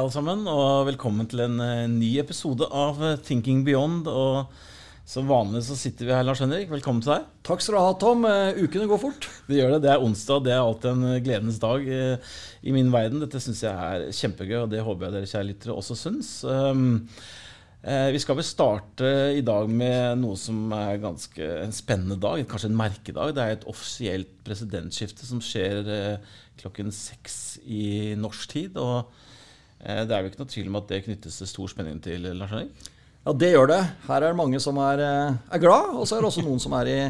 alle 0.00 0.12
sammen, 0.14 0.46
og 0.48 0.86
velkommen 0.88 1.26
til 1.28 1.42
en 1.44 1.60
eh, 1.60 1.86
ny 1.90 2.14
episode 2.22 2.64
av 2.72 3.00
eh, 3.04 3.18
Thinking 3.20 3.60
Beyond. 3.66 4.06
Og 4.08 4.46
som 5.10 5.28
vanlig 5.28 5.60
så 5.66 5.76
sitter 5.76 6.08
vi 6.08 6.14
her, 6.14 6.24
Lars 6.24 6.40
Henrik. 6.40 6.70
Velkommen 6.70 7.02
til 7.04 7.12
deg. 7.12 7.26
Takk 7.44 7.60
skal 7.60 7.76
du 7.76 7.80
ha, 7.82 7.90
Tom. 8.00 8.24
Eh, 8.28 8.62
ukene 8.62 8.88
går 8.88 9.02
fort. 9.02 9.28
Det 9.50 9.58
gjør 9.58 9.74
det. 9.74 9.82
Det 9.84 9.92
er 9.92 10.06
onsdag. 10.06 10.46
Det 10.46 10.54
er 10.54 10.62
alltid 10.62 10.90
en 10.94 11.20
gledens 11.26 11.60
dag 11.60 11.84
i 11.84 12.74
min 12.76 12.88
verden. 12.94 13.20
Dette 13.20 13.42
syns 13.44 13.60
jeg 13.66 13.74
er 13.76 14.08
kjempegøy, 14.22 14.56
og 14.62 14.72
det 14.72 14.82
håper 14.86 15.08
jeg 15.08 15.16
dere 15.18 15.30
kjære 15.34 15.48
lyttere 15.50 15.76
også 15.76 15.98
syns. 16.00 16.34
Um, 16.48 16.92
eh, 17.84 18.08
vi 18.16 18.24
skal 18.24 18.40
vel 18.40 18.48
starte 18.48 19.14
i 19.36 19.44
dag 19.44 19.68
med 19.68 20.22
noe 20.22 20.40
som 20.40 20.70
er 20.78 21.00
ganske 21.02 21.54
en 21.66 21.76
spennende 21.76 22.16
dag, 22.22 22.46
kanskje 22.48 22.72
en 22.72 22.80
merkedag. 22.80 23.34
Det 23.36 23.44
er 23.44 23.58
et 23.58 23.68
offisielt 23.68 24.32
presidentskifte 24.48 25.28
som 25.28 25.44
skjer 25.44 25.82
klokken 26.62 26.88
seks 26.94 27.58
i 27.68 28.14
norsk 28.16 28.54
tid. 28.56 28.80
og 28.80 29.28
det 29.80 30.12
er 30.12 30.22
jo 30.22 30.30
ikke 30.30 30.42
noe 30.42 30.52
tvil 30.52 30.68
om 30.68 30.78
at 30.80 30.88
det 30.90 31.04
knyttes 31.06 31.38
til 31.40 31.48
stor 31.48 31.70
spenning 31.72 32.00
til 32.04 32.26
Lars 32.36 32.52
Henrik? 32.52 32.90
Ja, 33.20 33.34
det 33.36 33.50
gjør 33.52 33.68
det. 33.68 33.80
Her 34.06 34.22
er 34.22 34.32
det 34.32 34.38
mange 34.38 34.60
som 34.64 34.78
er, 34.80 35.00
eh, 35.04 35.34
er 35.52 35.60
glad, 35.60 35.92
og 35.92 36.06
så 36.08 36.16
er 36.16 36.22
det 36.22 36.30
også 36.30 36.44
noen 36.44 36.60
som, 36.60 36.72
er 36.78 36.88
i, 36.88 37.00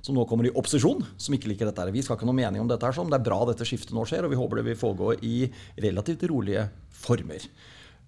som 0.00 0.16
nå 0.16 0.24
kommer 0.28 0.48
i 0.48 0.52
opposisjon, 0.54 1.04
som 1.20 1.34
ikke 1.36 1.50
liker 1.52 1.68
dette. 1.68 1.84
her. 1.84 1.92
Vi 1.92 2.00
skal 2.02 2.16
ikke 2.16 2.24
ha 2.24 2.30
noe 2.32 2.40
mening 2.40 2.62
om 2.62 2.68
dette. 2.68 2.82
her, 2.82 2.96
sånn. 2.96 3.10
Det 3.10 3.20
er 3.20 3.28
bra 3.28 3.44
dette 3.44 3.66
skiftet 3.68 3.92
nå 3.92 4.06
skjer, 4.08 4.24
og 4.24 4.32
vi 4.32 4.40
håper 4.40 4.56
det 4.56 4.64
vil 4.64 4.80
foregå 4.80 5.12
i 5.20 5.50
relativt 5.76 6.24
rolige 6.30 6.68
former. 6.88 7.44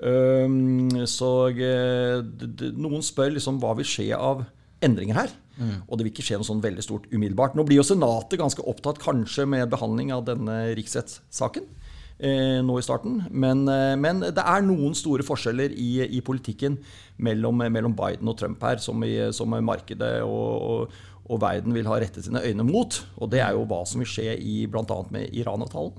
Så 0.03 1.31
eh, 1.53 2.25
noen 2.73 3.05
spør 3.05 3.37
liksom 3.37 3.61
hva 3.61 3.77
vil 3.77 3.87
skje 3.87 4.17
av 4.17 4.47
endringer 4.83 5.15
her. 5.15 5.31
Mm. 5.61 5.85
Og 5.87 5.99
det 5.99 6.07
vil 6.07 6.13
ikke 6.15 6.25
skje 6.25 6.41
noe 6.41 6.49
sånn 6.49 6.65
veldig 6.65 6.83
stort 6.83 7.07
umiddelbart. 7.13 7.55
Nå 7.55 7.67
blir 7.69 7.79
jo 7.79 7.87
Senatet 7.87 8.41
ganske 8.41 8.65
opptatt 8.65 8.99
kanskje 8.99 9.45
med 9.47 9.71
behandling 9.71 10.11
av 10.11 10.25
denne 10.27 10.73
riksrettssaken 10.75 11.69
eh, 11.69 11.82
nå 12.23 12.77
i 12.79 12.85
starten. 12.85 13.23
Men, 13.31 13.65
eh, 13.69 13.95
men, 13.99 14.23
det 14.23 14.43
er 14.43 14.63
noen 14.67 14.95
store 14.95 15.25
forskjeller 15.27 15.75
i, 15.75 16.05
i 16.07 16.21
politikken 16.25 16.79
mellom, 17.23 17.65
mellom, 17.65 17.97
Biden 17.99 18.31
og 18.31 18.39
Trump 18.39 18.63
her, 18.63 18.79
som, 18.83 19.03
i, 19.03 19.17
som 19.35 19.51
markedet 19.65 20.21
og, 20.23 20.53
og, 20.63 21.03
og, 21.27 21.41
verden 21.43 21.75
vil 21.75 21.89
ha 21.91 21.99
rettet 21.99 22.27
sine 22.27 22.43
øyne 22.45 22.67
mot. 22.69 23.01
Og 23.19 23.33
det 23.33 23.43
er 23.43 23.57
jo 23.57 23.67
hva 23.67 23.83
som 23.89 24.03
vil 24.03 24.11
skje 24.11 24.37
i 24.39 24.63
bl.a. 24.71 24.99
med 25.11 25.35
Iran-avtalen. 25.35 25.99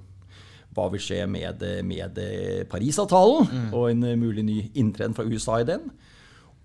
Hva 0.74 0.88
vil 0.90 1.04
skje 1.06 1.26
med, 1.30 1.62
med 1.86 2.16
Parisavtalen 2.72 3.50
mm. 3.50 3.68
og 3.78 3.92
en 3.92 4.08
mulig 4.18 4.46
ny 4.48 4.56
inntreden 4.74 5.14
fra 5.14 5.28
USA 5.28 5.60
i 5.62 5.68
den. 5.68 5.92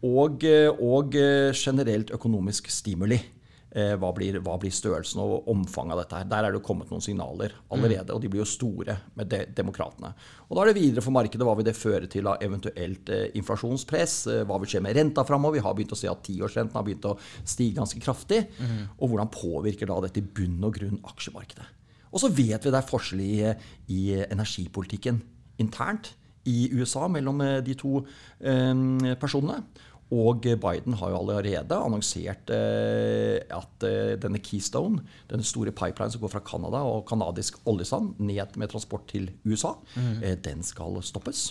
Og, 0.07 0.47
og 0.81 1.13
generelt 1.59 2.15
økonomisk 2.15 2.71
stimuli. 2.73 3.19
Eh, 3.69 3.95
hva 4.01 4.09
blir, 4.17 4.39
hva 4.41 4.55
blir, 4.61 4.73
størrelsen 4.73 5.21
og 5.21 5.49
omfanget 5.53 5.93
av 5.93 6.01
dette? 6.01 6.21
her? 6.21 6.29
Der 6.31 6.47
er 6.47 6.53
det 6.55 6.61
jo 6.61 6.67
kommet 6.69 6.89
noen 6.93 7.05
signaler 7.05 7.53
allerede, 7.75 8.15
og 8.15 8.23
de 8.23 8.31
blir 8.33 8.41
jo 8.41 8.49
store 8.49 8.97
med 9.19 9.29
de, 9.29 9.43
demokratene. 9.59 10.15
Og 10.49 10.57
Da 10.57 10.63
er 10.63 10.71
det 10.71 10.79
videre 10.81 11.05
for 11.05 11.13
markedet. 11.13 11.45
Hva 11.45 11.57
vil 11.59 11.69
det 11.69 11.77
føre 11.77 12.09
til 12.09 12.31
av 12.31 12.41
eventuelt 12.45 13.13
eh, 13.13 13.27
inflasjonspress? 13.37 14.15
Eh, 14.33 14.45
hva 14.49 14.61
vil 14.63 14.73
skje 14.73 14.85
med 14.85 14.97
renta 14.97 15.25
framover? 15.29 15.59
Vi 15.59 15.65
har 15.67 15.77
begynt 15.77 15.93
å 15.93 16.01
se 16.01 16.09
at 16.09 16.23
tiårsrenten 16.25 16.79
har 16.81 16.87
begynt 16.87 17.11
å 17.11 17.19
stige 17.45 17.77
ganske 17.81 18.01
kraftig. 18.01 18.47
Mm. 18.57 18.87
Og 18.97 19.13
hvordan 19.13 19.33
påvirker 19.35 19.91
da 19.91 20.01
dette 20.07 20.23
i 20.23 20.25
bunn 20.25 20.65
og 20.65 20.79
grunn 20.79 21.03
aksjemarkedet? 21.13 21.75
Og 22.09 22.23
så 22.23 22.33
vet 22.33 22.65
vi 22.65 22.73
det 22.73 22.79
er 22.79 22.89
forskjell 22.89 23.21
i, 23.21 23.35
i 23.93 24.03
energipolitikken 24.25 25.21
internt 25.61 26.15
i 26.49 26.69
USA 26.73 27.09
mellom 27.13 27.43
eh, 27.45 27.59
de 27.65 27.77
to 27.79 27.99
eh, 28.01 29.15
personene. 29.21 29.61
Og 30.15 30.41
Biden 30.41 30.97
har 30.97 31.13
jo 31.13 31.19
allerede 31.19 31.77
annonsert 31.77 32.49
eh, 32.55 33.43
at 33.53 33.85
eh, 33.85 34.15
denne 34.21 34.41
Keystone, 34.41 35.03
denne 35.29 35.45
store 35.45 35.75
pipeline 35.77 36.15
som 36.15 36.23
går 36.23 36.33
fra 36.33 36.45
Canada 36.47 36.81
og 36.89 37.05
canadisk 37.11 37.61
oljesand 37.69 38.17
ned 38.23 38.57
med 38.57 38.73
transport 38.73 39.05
til 39.11 39.29
USA, 39.45 39.75
mm. 39.97 40.23
den 40.45 40.65
skal 40.65 40.97
stoppes. 41.05 41.51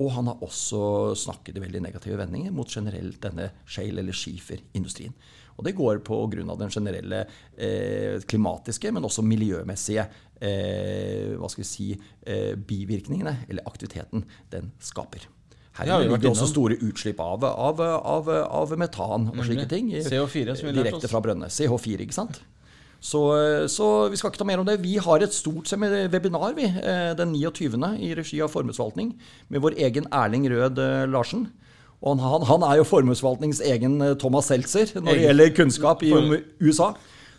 Og 0.00 0.10
han 0.16 0.30
har 0.30 0.42
også 0.42 1.12
snakket 1.18 1.58
i 1.58 1.62
veldig 1.62 1.82
negative 1.84 2.18
vendinger 2.18 2.54
mot 2.54 2.70
generelt 2.70 3.20
denne 3.22 3.50
shale- 3.68 4.00
eller 4.02 4.16
skiferindustrien. 4.16 5.14
Og 5.58 5.66
det 5.66 5.76
går 5.76 6.00
på 6.06 6.16
grunn 6.32 6.50
av 6.50 6.58
den 6.60 6.72
generelle 6.72 7.26
eh, 7.54 8.16
klimatiske, 8.28 8.92
men 8.94 9.04
også 9.04 9.24
miljømessige 9.26 10.06
eh, 10.40 11.36
hva 11.36 11.50
skal 11.52 11.62
vi 11.62 11.68
si, 11.68 11.88
eh, 12.24 12.54
bivirkningene, 12.56 13.36
eller 13.48 13.68
aktiviteten, 13.68 14.24
den 14.50 14.72
skaper. 14.82 15.28
Her 15.78 15.88
ja, 15.88 15.98
ligger 16.02 16.20
det 16.20 16.28
også 16.28 16.50
store 16.50 16.76
utslipp 16.84 17.20
av, 17.24 17.44
av, 17.48 17.78
av, 17.80 18.26
av 18.28 18.72
metan 18.76 19.30
og 19.32 19.44
slike 19.46 19.64
ting. 19.70 19.88
CO4, 20.04 20.56
som 20.58 20.68
vi 20.68 20.74
Direkte 20.76 21.08
fra 21.08 21.22
brønnene. 21.24 21.48
CH4, 21.48 22.02
ikke 22.04 22.16
sant? 22.16 22.42
Så, 23.02 23.20
så, 23.66 23.86
vi 24.12 24.18
skal 24.18 24.30
ikke 24.30 24.38
ta 24.44 24.46
mer 24.46 24.60
om 24.62 24.68
det. 24.68 24.76
Vi 24.84 24.94
har 25.02 25.24
et 25.24 25.34
stort 25.34 25.72
webinar 26.12 26.52
vi, 26.54 26.68
eh, 26.68 27.14
den 27.18 27.32
29. 27.34 27.80
i 27.98 28.12
regi 28.14 28.38
av 28.44 28.52
Formuesforvaltning 28.52 29.16
med 29.50 29.64
vår 29.64 29.74
egen 29.88 30.06
Erling 30.14 30.46
Rød 30.52 30.78
eh, 30.78 31.06
Larsen. 31.10 31.48
Og 32.02 32.20
han, 32.22 32.44
han 32.46 32.66
er 32.68 32.78
jo 32.78 32.86
formuesforvaltningens 32.86 33.62
egen 33.72 33.96
eh, 34.04 34.14
Thomas 34.22 34.52
Seltzer 34.52 34.92
når 35.00 35.18
det 35.18 35.24
gjelder 35.24 35.56
kunnskap 35.56 36.04
i 36.06 36.12
USA. 36.60 36.92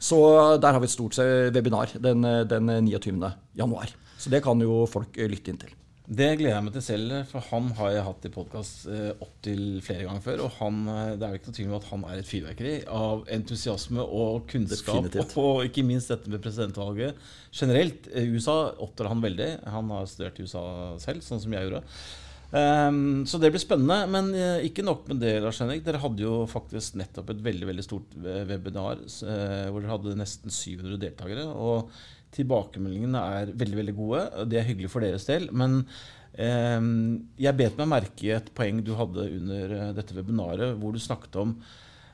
Så 0.03 0.19
der 0.59 0.75
har 0.75 0.83
vi 0.83 0.89
et 0.89 0.97
stort 0.97 1.15
webinar 1.55 1.94
den, 1.95 2.27
den 2.50 2.73
29. 2.89 3.31
januar. 3.55 3.94
Så 4.19 4.33
det 4.33 4.44
kan 4.44 4.59
jo 4.59 4.83
folk 4.89 5.15
lytte 5.15 5.53
inn 5.53 5.61
til. 5.61 5.71
Det 6.13 6.28
gleder 6.38 6.57
jeg 6.57 6.66
meg 6.66 6.74
til 6.75 6.84
selv, 6.85 7.13
for 7.29 7.46
han 7.47 7.69
har 7.78 7.94
jeg 7.94 8.06
hatt 8.06 8.25
i 8.28 8.31
podkast 8.34 8.88
eh, 8.91 9.13
opptil 9.24 9.62
flere 9.81 10.06
ganger 10.06 10.22
før. 10.22 10.44
Og 10.46 10.57
han, 10.59 10.81
eh, 10.91 11.13
det 11.18 11.25
er 11.25 11.34
jo 11.34 11.40
ikke 11.40 11.50
noe 11.50 11.57
tvil 11.57 11.69
om 11.72 11.78
at 11.78 11.88
han 11.90 12.03
er 12.09 12.19
et 12.19 12.29
fyrverkeri 12.29 12.74
av 12.91 13.24
entusiasme 13.34 14.03
og 14.03 14.44
kunnskap. 14.51 15.07
Definitivt. 15.07 15.38
Og 15.41 15.63
ikke 15.69 15.85
minst 15.88 16.12
dette 16.12 16.29
med 16.29 16.44
presidentvalget 16.44 17.24
generelt. 17.56 18.12
Eh, 18.12 18.29
USA 18.35 18.57
oppdrar 18.84 19.13
han 19.13 19.24
veldig. 19.24 19.50
Han 19.74 19.90
har 19.96 20.12
studert 20.12 20.38
i 20.38 20.46
USA 20.46 20.66
selv, 21.01 21.25
sånn 21.25 21.41
som 21.41 21.56
jeg 21.56 21.69
gjorde. 21.69 21.81
Um, 22.53 23.24
så 23.25 23.40
det 23.41 23.50
blir 23.50 23.63
spennende. 23.63 24.03
Men 24.13 24.34
ikke 24.68 24.85
nok 24.85 25.07
med 25.09 25.24
det, 25.24 25.38
Lars 25.41 25.63
Henrik. 25.63 25.81
Dere 25.88 26.03
hadde 26.03 26.22
jo 26.22 26.44
faktisk 26.51 27.00
nettopp 27.00 27.31
et 27.34 27.45
veldig 27.47 27.72
veldig 27.72 27.88
stort 27.88 28.19
webinar 28.22 29.01
uh, 29.01 29.72
hvor 29.72 29.80
dere 29.80 29.95
hadde 29.95 30.19
nesten 30.19 30.53
700 30.53 31.00
deltakere. 31.07 31.47
Og 31.50 31.90
Tilbakemeldingene 32.33 33.23
er 33.38 33.53
veldig 33.53 33.79
veldig 33.79 33.95
gode. 33.97 34.25
Det 34.49 34.59
er 34.59 34.67
hyggelig 34.67 34.91
for 34.94 35.05
deres 35.05 35.27
del. 35.29 35.49
Men 35.55 35.81
eh, 36.33 36.79
jeg 37.45 37.59
bet 37.59 37.79
meg 37.79 37.91
merke 37.94 38.27
i 38.27 38.35
et 38.35 38.51
poeng 38.57 38.83
du 38.85 38.94
hadde 38.99 39.29
under 39.39 39.77
eh, 39.79 39.95
dette 39.97 40.17
webinaret, 40.17 40.77
hvor 40.79 40.95
du 40.95 41.01
snakket 41.03 41.39
om 41.44 41.57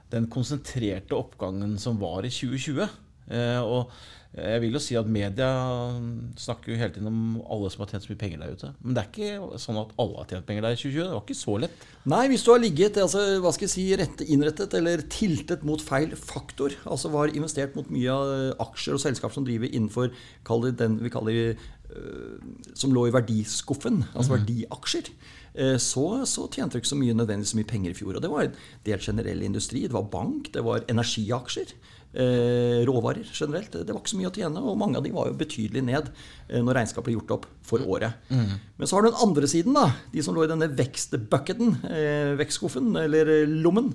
den 0.09 0.25
konsentrerte 0.31 1.17
oppgangen 1.17 1.77
som 1.81 1.99
var 2.01 2.25
i 2.25 2.33
2020. 2.33 2.87
Eh, 3.29 3.61
og 3.61 3.93
jeg 4.29 4.61
vil 4.61 4.75
jo 4.77 4.79
si 4.81 4.93
at 4.93 5.07
media 5.09 5.47
snakker 6.37 6.71
jo 6.71 6.77
hele 6.77 6.93
tiden 6.93 7.09
om 7.09 7.39
alle 7.49 7.71
som 7.73 7.81
har 7.81 7.89
tjent 7.89 8.05
så 8.05 8.11
mye 8.11 8.19
penger 8.21 8.43
der 8.43 8.53
ute. 8.53 8.69
Men 8.83 8.93
det 8.93 9.01
er 9.01 9.09
ikke 9.09 9.61
sånn 9.63 9.79
at 9.81 9.95
alle 10.03 10.19
har 10.21 10.29
tjent 10.29 10.45
penger 10.45 10.67
der 10.67 10.75
i 10.75 10.77
2020. 10.77 10.99
Det 10.99 11.15
var 11.15 11.23
ikke 11.23 11.37
så 11.39 11.55
lett. 11.63 11.87
Nei, 12.13 12.21
hvis 12.29 12.45
du 12.45 12.51
har 12.53 12.61
ligget 12.61 12.99
altså, 13.01 13.23
hva 13.41 13.53
skal 13.55 13.65
jeg 13.65 13.73
si, 13.73 13.87
rette 13.97 14.27
innrettet 14.29 14.75
eller 14.77 15.01
tiltet 15.09 15.65
mot 15.65 15.81
feil 15.81 16.13
faktor, 16.13 16.77
altså 16.85 17.09
var 17.15 17.33
investert 17.33 17.73
mot 17.79 17.89
mye 17.89 18.19
av 18.19 18.63
aksjer 18.69 18.99
og 18.99 19.03
selskap 19.03 19.33
som 19.33 19.47
driver 19.49 19.73
innenfor 19.73 20.13
den 20.77 21.01
vi 21.01 21.13
kaller 21.13 21.57
som 22.77 22.93
lå 22.93 23.07
i 23.07 23.13
verdiskuffen, 23.13 24.03
altså 24.13 24.31
mhm. 24.31 24.35
verdiaksjer, 24.37 25.07
øh, 25.55 25.77
så, 25.81 26.07
så, 26.29 26.47
tjente 26.53 26.77
du 26.77 26.83
ikke 26.83 26.91
så 26.91 26.99
mye 26.99 27.15
nødvendigvis 27.17 27.55
så 27.55 27.59
mye 27.59 27.71
penger 27.71 27.95
i 27.95 27.97
fjor. 27.97 28.15
Og 28.15 28.21
det 28.23 28.29
var 28.31 28.45
en 28.45 28.59
del 28.85 29.01
generell 29.01 29.41
industri. 29.47 29.87
Det 29.87 29.97
var 29.97 30.11
bank, 30.13 30.51
det 30.53 30.65
var 30.65 30.85
energiaksjer 30.91 31.73
eh, 32.13 32.85
råvarer 32.87 33.27
generelt. 33.33 33.71
Det 33.73 33.93
var 33.93 34.01
ikke 34.01 34.13
så 34.13 34.19
mye 34.19 34.29
å 34.29 34.35
tjene, 34.35 34.63
og 34.63 34.79
mange 34.79 34.99
av 34.99 35.05
de 35.05 35.13
var 35.13 35.29
jo 35.29 35.37
betydelig 35.39 35.83
ned 35.85 36.09
eh, 36.09 36.61
når 36.61 36.81
regnskapet 36.81 37.09
ble 37.09 37.17
gjort 37.17 37.35
opp 37.37 37.49
for 37.65 37.83
året. 37.85 38.25
Mm. 38.29 38.55
Men 38.79 38.89
så 38.89 38.97
har 38.97 39.05
du 39.05 39.11
den 39.11 39.25
andre 39.27 39.51
siden, 39.51 39.77
da. 39.77 39.89
De 40.13 40.25
som 40.25 40.37
lå 40.37 40.45
i 40.45 40.51
denne 40.51 40.71
vekstbucketen, 40.79 41.77
eh, 41.89 42.33
vekstskuffen, 42.39 42.91
eller 43.03 43.33
eh, 43.39 43.59
lommen. 43.65 43.93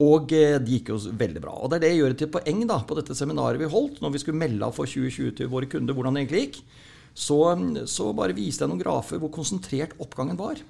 Og 0.00 0.32
eh, 0.32 0.56
de 0.62 0.78
gikk 0.78 0.94
jo 0.94 1.00
veldig 1.20 1.42
bra. 1.44 1.56
Og 1.60 1.70
det 1.70 1.80
er 1.80 1.84
det 1.84 1.92
jeg 1.94 2.02
gjør 2.02 2.20
til 2.22 2.32
poeng 2.36 2.62
da, 2.70 2.80
på 2.88 2.96
dette 3.00 3.16
seminaret 3.18 3.60
vi 3.60 3.68
holdt, 3.70 4.00
når 4.00 4.14
vi 4.14 4.22
skulle 4.22 4.40
melde 4.40 4.68
av 4.68 4.76
for 4.76 4.88
2020 4.88 5.36
til 5.40 5.52
våre 5.52 5.68
kunder 5.70 5.96
hvordan 5.96 6.16
det 6.16 6.24
egentlig 6.24 6.46
gikk. 6.46 6.62
Så, 7.14 7.38
så 7.90 8.10
bare 8.16 8.36
viste 8.36 8.64
jeg 8.64 8.70
noen 8.70 8.82
grafer 8.82 9.20
hvor 9.20 9.32
konsentrert 9.34 9.96
oppgangen 10.02 10.38
var. 10.40 10.60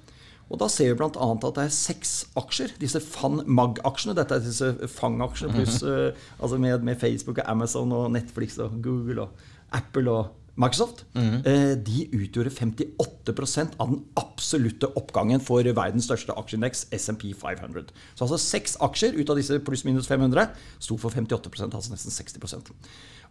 Og 0.51 0.59
Da 0.59 0.67
ser 0.71 0.91
vi 0.91 0.99
bl.a. 0.99 1.29
at 1.31 1.47
det 1.57 1.63
er 1.63 1.71
seks 1.75 2.15
aksjer, 2.39 2.75
disse 2.81 2.99
FAN-MAG-aksjene. 3.05 4.17
Dette 4.19 4.35
er 4.35 4.43
disse 4.43 4.73
FANG-aksjene 4.97 5.55
pluss 5.55 5.79
uh, 5.87 6.11
altså 6.43 6.59
med, 6.59 6.83
med, 6.87 6.99
Facebook 6.99 7.39
og 7.39 7.51
Amazon 7.53 7.95
og 7.95 8.11
Netflix 8.11 8.59
og 8.59 8.81
Google 8.83 9.29
og 9.29 9.47
Apple 9.79 10.11
og 10.11 10.33
Microsoft. 10.59 11.05
Mm. 11.15 11.47
Uh, 11.47 11.77
de 11.87 12.09
utgjorde 12.19 12.51
58% 12.51 13.79
av 13.79 13.95
den 13.95 14.03
absolutte 14.19 14.91
oppgangen 14.99 15.39
for 15.45 15.63
verdens 15.63 16.11
største 16.11 16.35
aksjeindeks, 16.35 16.89
SMP 16.99 17.31
500. 17.31 17.95
Så 18.19 18.27
altså 18.27 18.43
seks 18.43 18.75
aksjer 18.83 19.15
ut 19.21 19.31
av 19.31 19.39
disse 19.39 19.63
pluss-minus 19.63 20.11
500 20.11 20.51
sto 20.83 20.99
for 20.99 21.15
58% 21.15 21.79
altså 21.79 21.95
nesten 21.95 22.11
60 22.11 22.75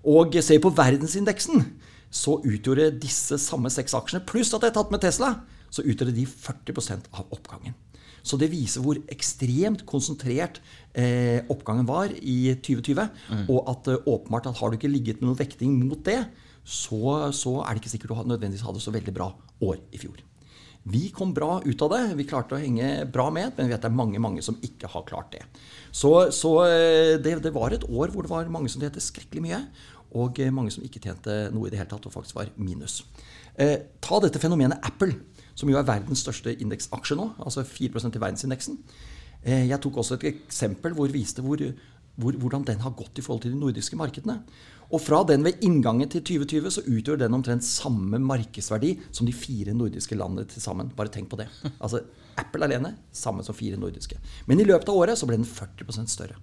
Og 0.08 0.40
ser 0.40 0.56
vi 0.56 0.64
på 0.64 0.72
verdensindeksen, 0.80 1.68
så 2.10 2.40
utgjorde 2.42 2.90
disse 3.02 3.38
samme 3.42 3.70
seks 3.74 3.94
aksjene, 3.98 4.26
pluss 4.26 4.54
at 4.54 4.66
jeg 4.66 4.74
har 4.74 4.80
tatt 4.80 4.94
med 4.94 5.04
Tesla, 5.04 5.36
så 5.70 5.86
utgjorde 5.86 6.16
de 6.16 6.26
40% 6.26 7.12
av 7.14 7.30
oppgangen. 7.36 7.78
Så 8.26 8.38
det 8.40 8.50
viser 8.52 8.84
hvor 8.84 9.00
ekstremt 9.12 9.86
konsentrert 9.90 10.60
eh, 10.92 11.46
oppgangen 11.52 11.88
var 11.88 12.12
i 12.20 12.54
2020. 12.58 13.06
Mm. 13.30 13.44
Og 13.48 13.70
at 13.72 13.92
eh, 13.94 14.10
åpenbart 14.10 14.50
at 14.52 14.60
har 14.60 14.72
du 14.72 14.80
ikke 14.80 14.92
ligget 14.92 15.22
med 15.22 15.30
noen 15.30 15.40
vekting 15.40 15.78
mot 15.86 16.02
det, 16.06 16.22
så, 16.64 17.30
så, 17.34 17.60
er 17.64 17.74
det 17.74 17.84
ikke 17.84 17.94
sikkert 17.96 18.12
du 18.14 18.34
nødvendigvis 18.34 18.66
hadde 18.68 18.84
så 18.84 18.94
veldig 18.94 19.14
bra 19.16 19.32
år 19.66 19.80
i 19.96 20.02
fjor. 20.02 20.20
Vi 20.90 21.10
kom 21.14 21.34
bra 21.36 21.60
ut 21.64 21.82
av 21.86 21.92
det. 21.92 22.02
Vi 22.18 22.26
klarte 22.28 22.56
å 22.56 22.62
henge 22.62 23.06
bra 23.12 23.28
med, 23.34 23.52
men 23.56 23.68
vi 23.68 23.74
vet 23.74 23.84
det 23.84 23.90
er 23.90 23.98
mange 23.98 24.22
mange 24.22 24.44
som 24.46 24.58
ikke 24.64 24.90
har 24.92 25.06
klart 25.08 25.34
det. 25.36 25.44
Så, 25.92 26.12
så 26.36 26.54
eh, 26.68 27.16
det, 27.22 27.40
det, 27.46 27.54
var 27.56 27.76
et 27.76 27.88
år 27.88 28.14
hvor 28.14 28.26
det 28.26 28.32
var 28.32 28.52
mange 28.54 28.72
som 28.72 28.84
tjente 28.84 29.04
skrekkelig 29.04 29.46
mye, 29.46 29.64
og 30.18 30.40
eh, 30.42 30.54
mange 30.54 30.74
som 30.74 30.86
ikke 30.86 31.02
tjente 31.04 31.36
noe 31.54 31.68
i 31.68 31.74
det 31.74 31.82
hele 31.82 31.92
tatt, 31.92 32.08
og 32.10 32.16
faktisk 32.16 32.40
var 32.40 32.50
minus. 32.58 33.04
Eh, 33.60 33.78
ta 34.02 34.20
dette 34.24 34.42
fenomenet 34.42 34.82
Apple, 34.88 35.14
som 35.58 35.70
jo 35.70 35.78
er 35.80 35.88
verdens 35.88 36.24
største 36.24 36.56
indeksaksje 36.56 37.18
nå, 37.20 37.32
altså 37.44 37.66
4% 37.68 38.16
i 38.16 38.24
verdensindeksen. 38.24 38.82
Eh, 39.44 39.66
jeg 39.70 39.82
tok 39.84 40.02
også 40.02 40.18
et 40.20 40.30
eksempel 40.34 40.96
hvor 40.98 41.12
viste 41.14 41.44
hvor, 41.46 41.62
hvor, 42.20 42.36
hvordan 42.42 42.66
den 42.68 42.84
har 42.84 42.96
gått 42.98 43.20
i 43.20 43.26
forhold 43.26 43.44
til 43.46 43.54
de 43.54 43.62
nordiske 43.62 44.00
markedene. 44.00 44.42
Og 44.90 45.04
fra 45.04 45.22
den 45.28 45.44
ved 45.46 45.62
inngangen 45.66 46.10
til 46.10 46.24
2020 46.26 46.72
så 46.74 46.84
utgjør 46.90 47.20
den 47.22 47.36
omtrent 47.38 47.66
samme 47.66 48.18
markedsverdi 48.24 48.96
som 49.12 49.28
de 49.28 49.36
fire 49.36 49.76
nordiske 49.78 50.18
landene 50.18 50.48
til 50.50 50.64
sammen. 50.64 50.90
Bare 50.98 51.14
tenk 51.14 51.30
på 51.30 51.38
det. 51.38 51.46
Altså 51.78 52.02
Apple 52.40 52.66
alene, 52.66 52.96
samme 53.14 53.44
som 53.46 53.56
fire 53.58 53.78
nordiske. 53.78 54.18
Men 54.48 54.64
i 54.64 54.66
løpet 54.66 54.90
av 54.90 54.98
året 54.98 55.20
så 55.20 55.30
ble 55.30 55.38
den 55.38 55.46
40% 55.48 56.10
større. 56.10 56.40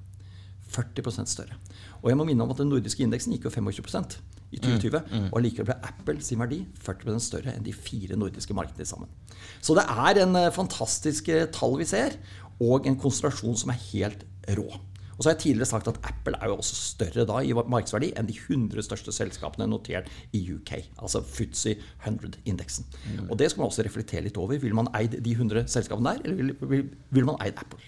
40% 0.73 1.31
større. 1.31 1.59
Og 2.03 2.11
jeg 2.11 2.19
må 2.19 2.27
minne 2.29 2.45
om 2.45 2.51
at 2.53 2.61
den 2.61 2.71
nordiske 2.73 3.05
indeksen 3.05 3.35
gikk 3.35 3.47
jo 3.49 3.55
25% 3.55 4.19
i 4.55 4.61
2020. 4.61 4.99
Mm, 5.07 5.23
mm. 5.27 5.29
Og 5.33 5.45
likevel 5.45 5.71
ble 5.71 5.79
Apple 5.91 6.19
sin 6.25 6.43
verdi 6.43 6.63
40% 6.83 7.25
større 7.27 7.55
enn 7.55 7.67
de 7.67 7.75
fire 7.75 8.19
nordiske 8.19 8.57
markedene 8.57 8.89
sammen. 8.89 9.13
Så 9.61 9.77
det 9.79 9.87
er 9.87 10.23
en 10.25 10.37
eh, 10.39 10.53
fantastisk 10.55 11.31
eh, 11.33 11.49
tall 11.55 11.79
vi 11.81 11.89
ser, 11.89 12.19
og 12.63 12.87
en 12.89 12.99
konsentrasjon 13.01 13.59
som 13.59 13.73
er 13.75 13.83
helt 13.91 14.23
rå. 14.57 14.69
Og 15.17 15.25
så 15.25 15.31
har 15.31 15.37
jeg 15.37 15.43
tidligere 15.47 15.69
sagt 15.71 15.89
at 15.89 15.99
Apple 16.05 16.37
er 16.37 16.51
jo 16.51 16.59
også 16.61 16.77
større 16.77 17.25
da 17.29 17.39
i 17.41 17.55
markedsverdi 17.57 18.11
enn 18.21 18.29
de 18.29 18.37
100 18.37 18.85
største 18.85 19.15
selskapene 19.17 19.69
notert 19.71 20.11
i 20.37 20.43
UK. 20.53 20.75
Altså 21.01 21.23
FTSE 21.25 21.73
100-indeksen. 22.05 22.85
Mm. 23.07 23.31
Og 23.31 23.39
det 23.41 23.51
skal 23.51 23.65
man 23.65 23.71
også 23.73 23.87
reflektere 23.87 24.27
litt 24.27 24.37
over. 24.41 24.61
Vil 24.61 24.77
man 24.77 24.93
eid 24.99 25.17
de 25.25 25.33
100 25.33 25.71
selskapene 25.73 26.13
der, 26.13 26.27
eller 26.29 26.43
vil, 26.43 26.57
vil, 26.69 26.91
vil 27.17 27.29
man 27.29 27.41
eid 27.41 27.57
Apple? 27.57 27.81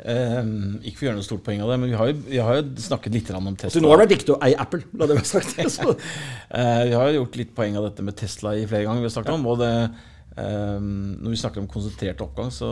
Um, 0.00 0.78
ikke 0.80 0.96
for 0.96 1.04
å 1.04 1.08
gjøre 1.10 1.18
noe 1.18 1.26
stort 1.26 1.42
poeng 1.44 1.64
av 1.64 1.72
det, 1.72 1.78
men 1.82 1.90
vi 1.92 1.98
har 1.98 2.08
jo, 2.08 2.20
vi 2.24 2.38
har 2.40 2.60
jo 2.60 2.84
snakket 2.86 3.16
litt 3.18 3.32
om 3.36 3.50
Tesla. 3.52 3.74
Så 3.74 3.82
nå 3.84 3.90
har 3.90 4.00
det 4.00 4.06
vært 4.06 4.14
viktig 4.14 4.32
å 4.36 4.38
eie 4.46 4.56
Apple, 4.62 4.86
la 4.96 5.08
det 5.10 5.18
være 5.18 5.28
sagt. 5.28 5.58
uh, 5.60 6.82
vi 6.88 6.94
har 6.96 7.10
jo 7.10 7.18
gjort 7.18 7.36
litt 7.42 7.52
poeng 7.56 7.76
av 7.80 7.90
dette 7.90 8.06
med 8.06 8.16
Tesla 8.20 8.54
i 8.56 8.64
flere 8.70 8.86
ganger. 8.86 9.04
vi 9.04 9.10
har 9.10 9.16
snakket 9.18 9.34
ja. 9.34 9.40
om, 9.40 9.50
og 9.52 9.60
det 9.64 9.74
Um, 10.40 11.18
når 11.18 11.32
vi 11.32 11.38
snakker 11.40 11.60
om 11.60 11.66
konsentrert 11.68 12.20
oppgang, 12.22 12.52
så 12.54 12.68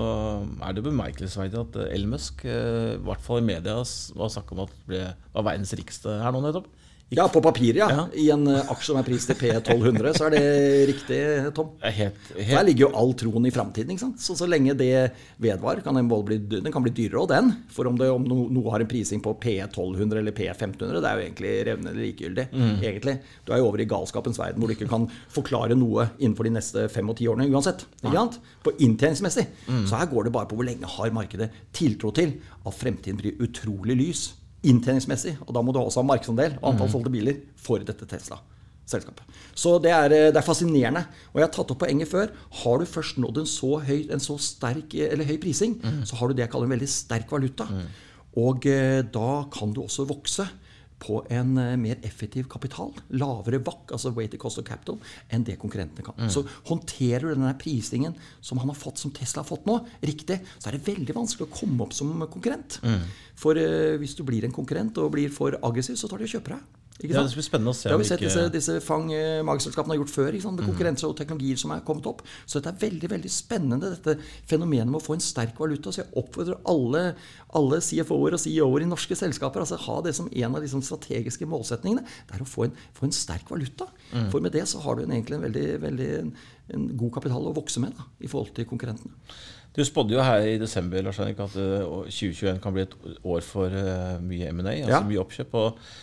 er 0.63 0.77
det 0.77 0.85
bemerkelsesverdig 0.87 1.59
at 1.59 1.79
Elon 1.91 2.13
Musk, 2.15 2.45
uh, 2.47 2.95
i 2.95 3.01
hvert 3.03 3.25
fall 3.25 3.43
i 3.43 3.49
media, 3.49 3.81
var 4.17 4.31
snakk 4.33 4.53
om 4.55 4.63
at 4.63 4.77
ble, 4.87 5.01
var 5.35 5.47
verdens 5.51 5.75
rikeste 5.77 6.21
her 6.23 6.33
nå 6.33 6.45
nettopp. 6.45 6.69
Ja, 7.09 7.25
på 7.33 7.41
papiret, 7.41 7.79
ja. 7.81 7.89
ja. 7.89 8.03
I 8.13 8.27
en 8.35 8.45
eh, 8.53 8.69
aksje 8.69 8.91
som 8.91 8.99
er 9.01 9.07
prist 9.07 9.31
til 9.31 9.39
P1200, 9.41 10.11
så 10.19 10.27
er 10.27 10.35
det 10.35 10.43
riktig, 10.91 11.21
Tom. 11.57 11.71
Helt, 11.81 12.19
helt... 12.37 12.51
Der 12.51 12.67
ligger 12.69 12.85
jo 12.85 12.91
all 13.01 13.15
troen 13.17 13.47
i 13.49 13.53
framtiden. 13.53 13.97
Så, 14.21 14.37
så 14.37 14.49
lenge 14.49 14.75
det 14.77 14.91
vedvarer, 15.41 15.81
kan 15.85 15.97
den, 15.97 16.11
bli, 16.11 16.37
den 16.53 16.69
kan 16.75 16.85
bli 16.85 16.93
dyrere 16.93 17.23
òg, 17.23 17.31
den. 17.33 17.49
For 17.73 17.89
om, 17.89 17.97
det, 17.97 18.11
om 18.13 18.27
noe 18.29 18.75
har 18.75 18.85
en 18.85 18.91
prising 18.91 19.23
på 19.25 19.33
P1200 19.41 20.21
eller 20.21 20.37
P1500, 20.37 20.99
det 21.01 21.09
er 21.09 21.17
jo 21.17 21.25
egentlig 21.25 21.53
revnende 21.71 21.97
likegyldig. 21.97 22.47
Mm. 22.53 22.75
egentlig. 22.83 23.15
Du 23.47 23.55
er 23.55 23.63
jo 23.63 23.71
over 23.71 23.81
i 23.81 23.89
galskapens 23.89 24.41
verden, 24.41 24.61
hvor 24.61 24.69
du 24.69 24.77
ikke 24.77 24.91
kan 24.91 25.09
forklare 25.33 25.79
noe 25.79 26.11
innenfor 26.19 26.45
de 26.45 26.53
neste 26.59 26.85
fem 26.93 27.09
og 27.09 27.17
ti 27.17 27.31
årene 27.31 27.49
uansett. 27.49 27.87
ikke 28.03 28.19
sant? 28.19 28.37
På 28.67 28.75
inntjeningsmessig. 28.77 29.47
Mm. 29.65 29.87
Så 29.89 29.97
her 29.97 30.13
går 30.13 30.29
det 30.29 30.35
bare 30.37 30.51
på 30.51 30.61
hvor 30.61 30.69
lenge 30.69 30.93
har 30.99 31.17
markedet 31.17 31.49
tiltro 31.73 32.13
til 32.13 32.37
at 32.69 32.77
fremtiden 32.77 33.17
blir 33.23 33.41
utrolig 33.49 33.97
lys 33.97 34.27
inntjeningsmessig, 34.67 35.37
og 35.47 35.53
da 35.55 35.63
må 35.63 35.75
du 35.75 35.81
også 35.81 36.03
ha 36.03 36.09
markedsandel 36.09 36.57
og 36.59 36.73
antall 36.73 36.89
mm. 36.89 36.95
solgte 36.95 37.13
biler 37.15 37.37
for 37.63 37.85
dette 37.87 38.09
Tesla-selskapet. 38.11 39.23
Så 39.55 39.77
det 39.83 39.93
er, 39.95 40.15
eh, 40.15 40.31
det 40.33 40.41
er, 40.41 40.47
fascinerende. 40.47 41.05
Og 41.33 41.41
jeg 41.41 41.47
har 41.47 41.55
tatt 41.55 41.75
opp 41.75 41.83
poenget 41.85 42.11
før. 42.11 42.33
Har 42.63 42.79
du 42.79 42.89
først 42.89 43.21
nådd 43.23 43.43
en 43.43 43.51
så 43.51 43.79
høy, 43.87 44.09
en 44.15 44.23
så 44.23 44.39
sterk, 44.43 44.97
eller 44.99 45.29
høy 45.29 45.37
prising, 45.43 45.79
mm. 45.79 46.03
så 46.11 46.19
har 46.19 46.29
du 46.29 46.39
det 46.39 46.47
jeg 46.47 46.55
kaller 46.55 46.71
en 46.71 46.77
veldig 46.77 46.91
sterk 46.91 47.31
valuta. 47.35 47.69
Mm. 47.71 47.87
Og 48.39 48.67
eh, 48.71 49.03
da 49.03 49.31
kan 49.55 49.75
du 49.75 49.85
også 49.85 50.09
vokse 50.09 50.49
på 51.03 51.21
en 51.31 51.57
eh, 51.59 51.77
mer 51.81 52.01
effektiv 52.07 52.49
kapital, 52.51 52.93
lavere 53.21 53.61
VAC, 53.65 53.93
altså 53.95 54.13
weighted 54.17 54.41
cost 54.43 54.61
of 54.61 54.67
capital, 54.67 54.99
enn 55.31 55.47
det 55.47 55.59
konkurrentene 55.63 56.05
kan. 56.07 56.17
Mm. 56.19 56.31
Så 56.33 56.45
håndterer 56.71 57.29
du 57.29 57.35
denne 57.35 57.55
prisingen 57.61 58.17
som 58.41 58.61
han 58.63 58.73
har 58.73 58.79
fått, 58.79 58.99
som 59.03 59.15
Tesla 59.15 59.45
har 59.45 59.51
fått 59.51 59.69
nå, 59.69 59.79
riktig, 60.07 60.41
så 60.59 60.71
er 60.71 60.79
det 60.79 60.87
veldig 60.89 61.17
vanskelig 61.17 61.49
å 61.49 61.55
komme 61.55 61.87
opp 61.87 61.95
som 61.97 62.15
konkurrent. 62.27 62.81
Mm. 62.83 63.07
For 63.39 63.59
uh, 63.59 63.95
hvis 64.01 64.17
du 64.19 64.25
blir 64.27 64.47
en 64.47 64.55
konkurrent 64.55 64.99
og 64.99 65.13
blir 65.15 65.31
for 65.31 65.55
aggressiv, 65.63 65.99
så 66.01 66.11
tar 66.11 66.19
de 66.19 66.27
og 66.27 66.35
kjøper 66.35 66.57
deg. 66.57 66.78
Ja, 66.99 67.23
det 67.23 67.37
blir 67.37 67.47
spennende 67.47 67.71
å 67.71 67.77
se. 67.79 67.87
Det 67.87 67.95
har 67.95 68.01
vi 68.01 68.07
sett 68.09 68.23
disse, 68.25 68.45
disse 68.51 68.75
fang-magselskapene 68.83 69.95
har 69.95 70.01
gjort 70.01 70.11
før. 70.11 70.35
Med 70.35 70.65
mm. 70.67 70.97
og 71.07 71.15
teknologier 71.19 71.61
som 71.61 71.71
er 71.71 71.85
kommet 71.87 72.09
opp. 72.11 72.25
Så 72.43 72.59
dette 72.59 72.73
er 72.75 72.81
veldig 72.89 73.11
veldig 73.13 73.31
spennende, 73.31 73.93
dette 73.95 74.17
fenomenet 74.51 74.91
med 74.91 74.99
å 74.99 75.05
få 75.05 75.15
en 75.15 75.23
sterk 75.23 75.55
valuta. 75.63 75.93
Så 75.95 76.03
jeg 76.03 76.11
oppfordrer 76.19 76.59
alle, 76.67 77.05
alle 77.59 77.79
CFO-er 77.85 78.35
og 78.35 78.43
CEO-er 78.43 78.87
i 78.87 78.91
norske 78.91 79.19
selskaper 79.19 79.63
altså 79.63 79.79
ha 79.85 80.01
det 80.03 80.17
som 80.19 80.27
en 80.27 80.59
av 80.59 80.65
de 80.65 80.83
strategiske 80.91 81.47
målsetningene. 81.47 82.03
Det 82.27 82.35
er 82.39 82.43
å 82.43 82.51
få 82.51 82.67
en, 82.67 82.75
få 82.99 83.07
en 83.07 83.15
sterk 83.15 83.47
valuta. 83.55 83.87
Mm. 84.11 84.31
For 84.33 84.43
med 84.43 84.57
det 84.59 84.67
så 84.71 84.83
har 84.83 84.99
du 84.99 85.07
en, 85.07 85.15
egentlig 85.15 85.39
en 85.39 85.47
veldig, 85.47 85.69
veldig 85.87 86.13
en 86.75 86.91
god 86.99 87.15
kapital 87.19 87.47
å 87.49 87.55
vokse 87.57 87.81
med 87.83 87.95
da, 87.97 88.09
i 88.21 88.31
forhold 88.31 88.53
til 88.57 88.69
konkurrentene. 88.69 89.15
Du 89.77 89.85
spådde 89.85 90.17
jo 90.17 90.23
her 90.25 90.43
i 90.49 90.55
desember 90.59 91.03
Lars 91.05 91.21
Henrik, 91.21 91.39
at 91.45 91.53
2021 91.55 92.49
eh, 92.51 92.57
kan 92.63 92.73
bli 92.75 92.83
et 92.83 92.95
år 93.23 93.45
for 93.47 93.71
uh, 93.71 94.17
mye 94.25 94.49
M&A, 94.51 94.73
altså 94.73 94.95
ja. 94.97 95.01
mye 95.07 95.21
oppkjøp. 95.23 95.53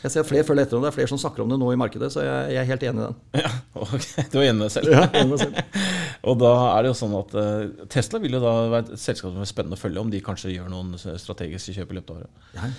jeg 0.05 0.13
ser 0.13 0.27
flere 0.27 0.45
følger 0.47 0.67
etter, 0.67 0.77
og 0.77 0.85
det 0.85 0.91
er 0.91 0.95
flere 0.95 1.11
som 1.11 1.19
snakker 1.19 1.43
om 1.43 1.51
det 1.51 1.57
nå 1.59 1.71
i 1.73 1.79
markedet, 1.81 2.11
så 2.13 2.23
jeg, 2.23 2.53
jeg 2.53 2.61
er 2.61 2.69
helt 2.69 2.85
enig 2.87 3.01
i 3.01 3.07
den. 3.07 3.17
Ja, 3.45 3.51
ok. 3.73 4.05
Du 4.31 4.37
er 4.39 4.45
enig 4.51 4.59
med 4.61 4.67
deg 4.67 4.75
selv? 4.77 4.93
Ja, 4.93 5.07
enig 5.09 5.33
med 5.33 5.43
selv. 5.43 5.81
og 6.29 6.37
da 6.45 6.53
er 6.69 6.85
det 6.85 6.93
jo 6.93 6.99
sånn 7.01 7.17
at 7.19 7.35
uh, 7.35 7.89
Tesla 7.97 8.21
vil 8.23 8.37
jo 8.37 8.43
da 8.45 8.53
være 8.77 8.85
et 8.85 9.03
selskap 9.07 9.33
som 9.33 9.43
er 9.43 9.51
spennende 9.51 9.79
å 9.79 9.81
følge, 9.81 10.05
om 10.05 10.13
de 10.13 10.23
kanskje 10.23 10.53
gjør 10.53 10.71
noen 10.71 10.95
strategiske 11.01 11.75
kjøp 11.75 11.91
i 11.91 11.99
løpet 11.99 12.15
av 12.15 12.23
året. 12.23 12.47
Ja. 12.55 12.71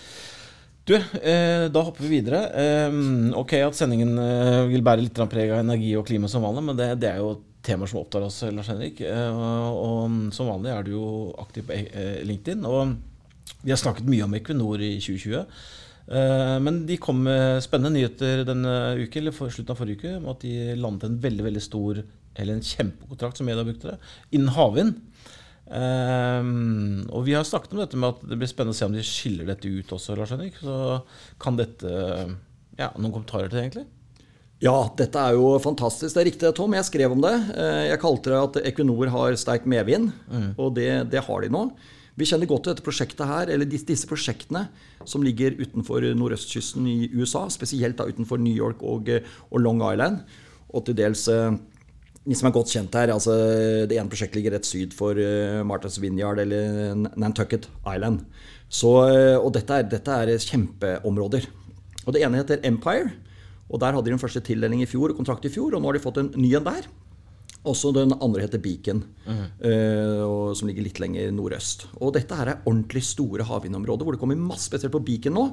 Du, 0.86 0.94
eh, 0.94 1.66
da 1.74 1.82
hopper 1.82 2.04
vi 2.06 2.20
videre. 2.20 2.44
Eh, 2.62 2.96
ok 3.34 3.56
at 3.58 3.74
sendingen 3.74 4.14
eh, 4.22 4.62
vil 4.70 4.84
bære 4.86 5.02
litt 5.02 5.18
preg 5.32 5.50
av 5.50 5.64
energi 5.64 5.90
og 5.98 6.06
klima 6.06 6.30
som 6.30 6.46
vanlig, 6.46 6.62
men 6.68 6.78
det, 6.78 6.92
det 7.02 7.10
er 7.10 7.24
jo 7.24 7.32
temaer 7.66 7.90
som 7.90 8.00
opptar 8.00 8.26
oss, 8.26 8.42
Lars 8.54 8.70
Henrik. 8.72 9.00
Eh, 9.04 9.40
og 9.76 10.32
som 10.34 10.50
vanlig 10.50 10.72
er 10.72 10.86
du 10.86 10.92
jo 10.94 11.06
aktiv 11.42 11.66
på 11.66 11.76
eh, 11.76 12.22
LinkedIn. 12.26 12.62
Og 12.68 12.94
vi 13.62 13.72
har 13.72 13.80
snakket 13.80 14.08
mye 14.08 14.26
om 14.26 14.36
Equinor 14.38 14.82
i 14.84 14.94
2020. 15.02 15.42
Eh, 16.06 16.56
men 16.62 16.84
de 16.88 17.00
kom 17.02 17.24
med 17.26 17.62
spennende 17.64 17.96
nyheter 17.96 18.44
denne 18.46 18.76
uke, 19.02 19.20
eller 19.20 19.34
for 19.34 19.52
slutten 19.52 19.74
av 19.74 19.80
forrige 19.82 20.02
uke 20.02 20.14
om 20.20 20.30
at 20.32 20.46
de 20.46 20.76
landet 20.78 21.08
en 21.08 21.18
veldig 21.26 21.48
veldig 21.48 21.64
stor, 21.64 22.02
eller 22.36 22.54
en 22.54 22.70
kjempekontrakt, 22.70 23.40
som 23.40 23.48
media 23.48 23.66
brukte 23.66 23.94
det, 23.94 23.98
innen 24.36 24.54
havvind. 24.54 25.00
Og 25.66 27.22
vi 27.26 27.32
har 27.34 27.46
snakket 27.48 27.72
om 27.74 27.80
dette 27.80 27.98
med 27.98 28.12
at 28.12 28.20
det 28.30 28.36
blir 28.38 28.50
spennende 28.50 28.76
å 28.76 28.78
se 28.78 28.86
om 28.86 28.94
de 28.94 29.02
skiller 29.02 29.48
dette 29.48 29.66
ut 29.66 29.94
også. 29.96 30.14
Lars 30.14 30.34
Henrik. 30.36 30.60
Så 30.62 31.00
kan 31.42 31.58
dette 31.58 31.90
Ja, 32.76 32.92
Noen 33.00 33.14
kommentarer 33.14 33.48
til 33.48 33.56
det, 33.56 33.64
egentlig? 33.64 33.86
Ja, 34.64 34.76
dette 34.96 35.20
er 35.20 35.36
jo 35.36 35.50
fantastisk. 35.60 36.14
Det 36.14 36.22
er 36.22 36.28
riktig, 36.30 36.50
Tom. 36.56 36.72
Jeg 36.72 36.88
skrev 36.88 37.12
om 37.12 37.20
det. 37.20 37.34
Eh, 37.60 37.82
jeg 37.90 38.00
kalte 38.00 38.32
det 38.32 38.38
at 38.40 38.58
Equinor 38.70 39.10
har 39.12 39.36
sterk 39.36 39.66
medvind, 39.68 40.14
mm. 40.32 40.54
og 40.56 40.72
det, 40.78 40.88
det, 41.12 41.20
har 41.26 41.44
de 41.44 41.50
nå. 41.52 41.66
Vi 42.16 42.24
kjenner 42.24 42.48
godt 42.48 42.64
til 42.64 42.72
dette 42.72 42.84
prosjektet 42.86 43.28
her, 43.28 43.52
eller 43.52 43.68
disse 43.68 44.08
prosjektene 44.08 44.62
som 45.04 45.24
ligger 45.24 45.58
utenfor 45.60 46.06
nordøstkysten 46.16 46.88
i 46.88 47.10
USA, 47.12 47.44
spesielt 47.52 47.98
da 48.00 48.08
utenfor 48.08 48.40
New 48.40 48.56
York 48.56 48.80
og, 48.80 49.12
og 49.50 49.60
Long 49.60 49.84
Island. 49.84 50.22
Og 50.72 50.86
til 50.88 50.96
dels 51.02 51.26
eh, 51.28 51.60
de 52.24 52.40
som 52.40 52.48
er 52.48 52.56
godt 52.56 52.72
kjent 52.72 52.96
her, 52.96 53.12
altså 53.12 53.36
Det 53.86 54.00
ene 54.00 54.10
prosjektet 54.10 54.40
ligger 54.40 54.56
rett 54.56 54.66
syd 54.66 54.96
for 54.96 55.20
Martha's 55.68 56.00
Vineyard 56.02 56.40
eller 56.42 56.96
Nantucket 57.14 57.68
Island. 57.84 58.24
Så, 58.72 58.96
og 59.36 59.52
dette 59.54 59.76
er, 59.76 59.86
dette 59.86 60.16
er 60.24 60.32
kjempeområder. 60.42 61.46
Og 62.06 62.16
Det 62.16 62.24
ene 62.24 62.40
heter 62.40 62.64
Empire. 62.66 63.12
Og 63.66 63.80
Der 63.80 63.92
hadde 63.92 64.06
de 64.06 64.14
en 64.14 64.22
første 64.22 64.40
tildeling 64.40 64.82
i 64.82 64.86
fjor, 64.86 65.14
kontrakt 65.16 65.44
i 65.44 65.50
fjor, 65.50 65.74
og 65.74 65.82
nå 65.82 65.90
har 65.90 65.98
de 65.98 66.04
fått 66.04 66.20
en 66.22 66.30
ny 66.36 66.52
en 66.54 66.64
der. 66.64 66.86
Også 67.66 67.92
den 67.94 68.14
andre 68.22 68.44
heter 68.44 68.62
Beacon, 68.62 69.02
mm. 69.26 69.42
uh, 69.62 70.52
som 70.56 70.68
ligger 70.68 70.86
litt 70.86 71.00
lenger 71.02 71.32
nordøst. 71.34 71.86
Og 72.00 72.14
dette 72.16 72.38
her 72.38 72.52
er 72.52 72.62
ordentlig 72.64 73.02
store 73.06 73.46
havvindområder 73.48 74.06
hvor 74.06 74.16
det 74.16 74.22
kommer 74.22 74.38
masse 74.38 74.68
spesielt 74.70 74.94
på 74.94 75.02
Beacon 75.06 75.36
nå. 75.36 75.46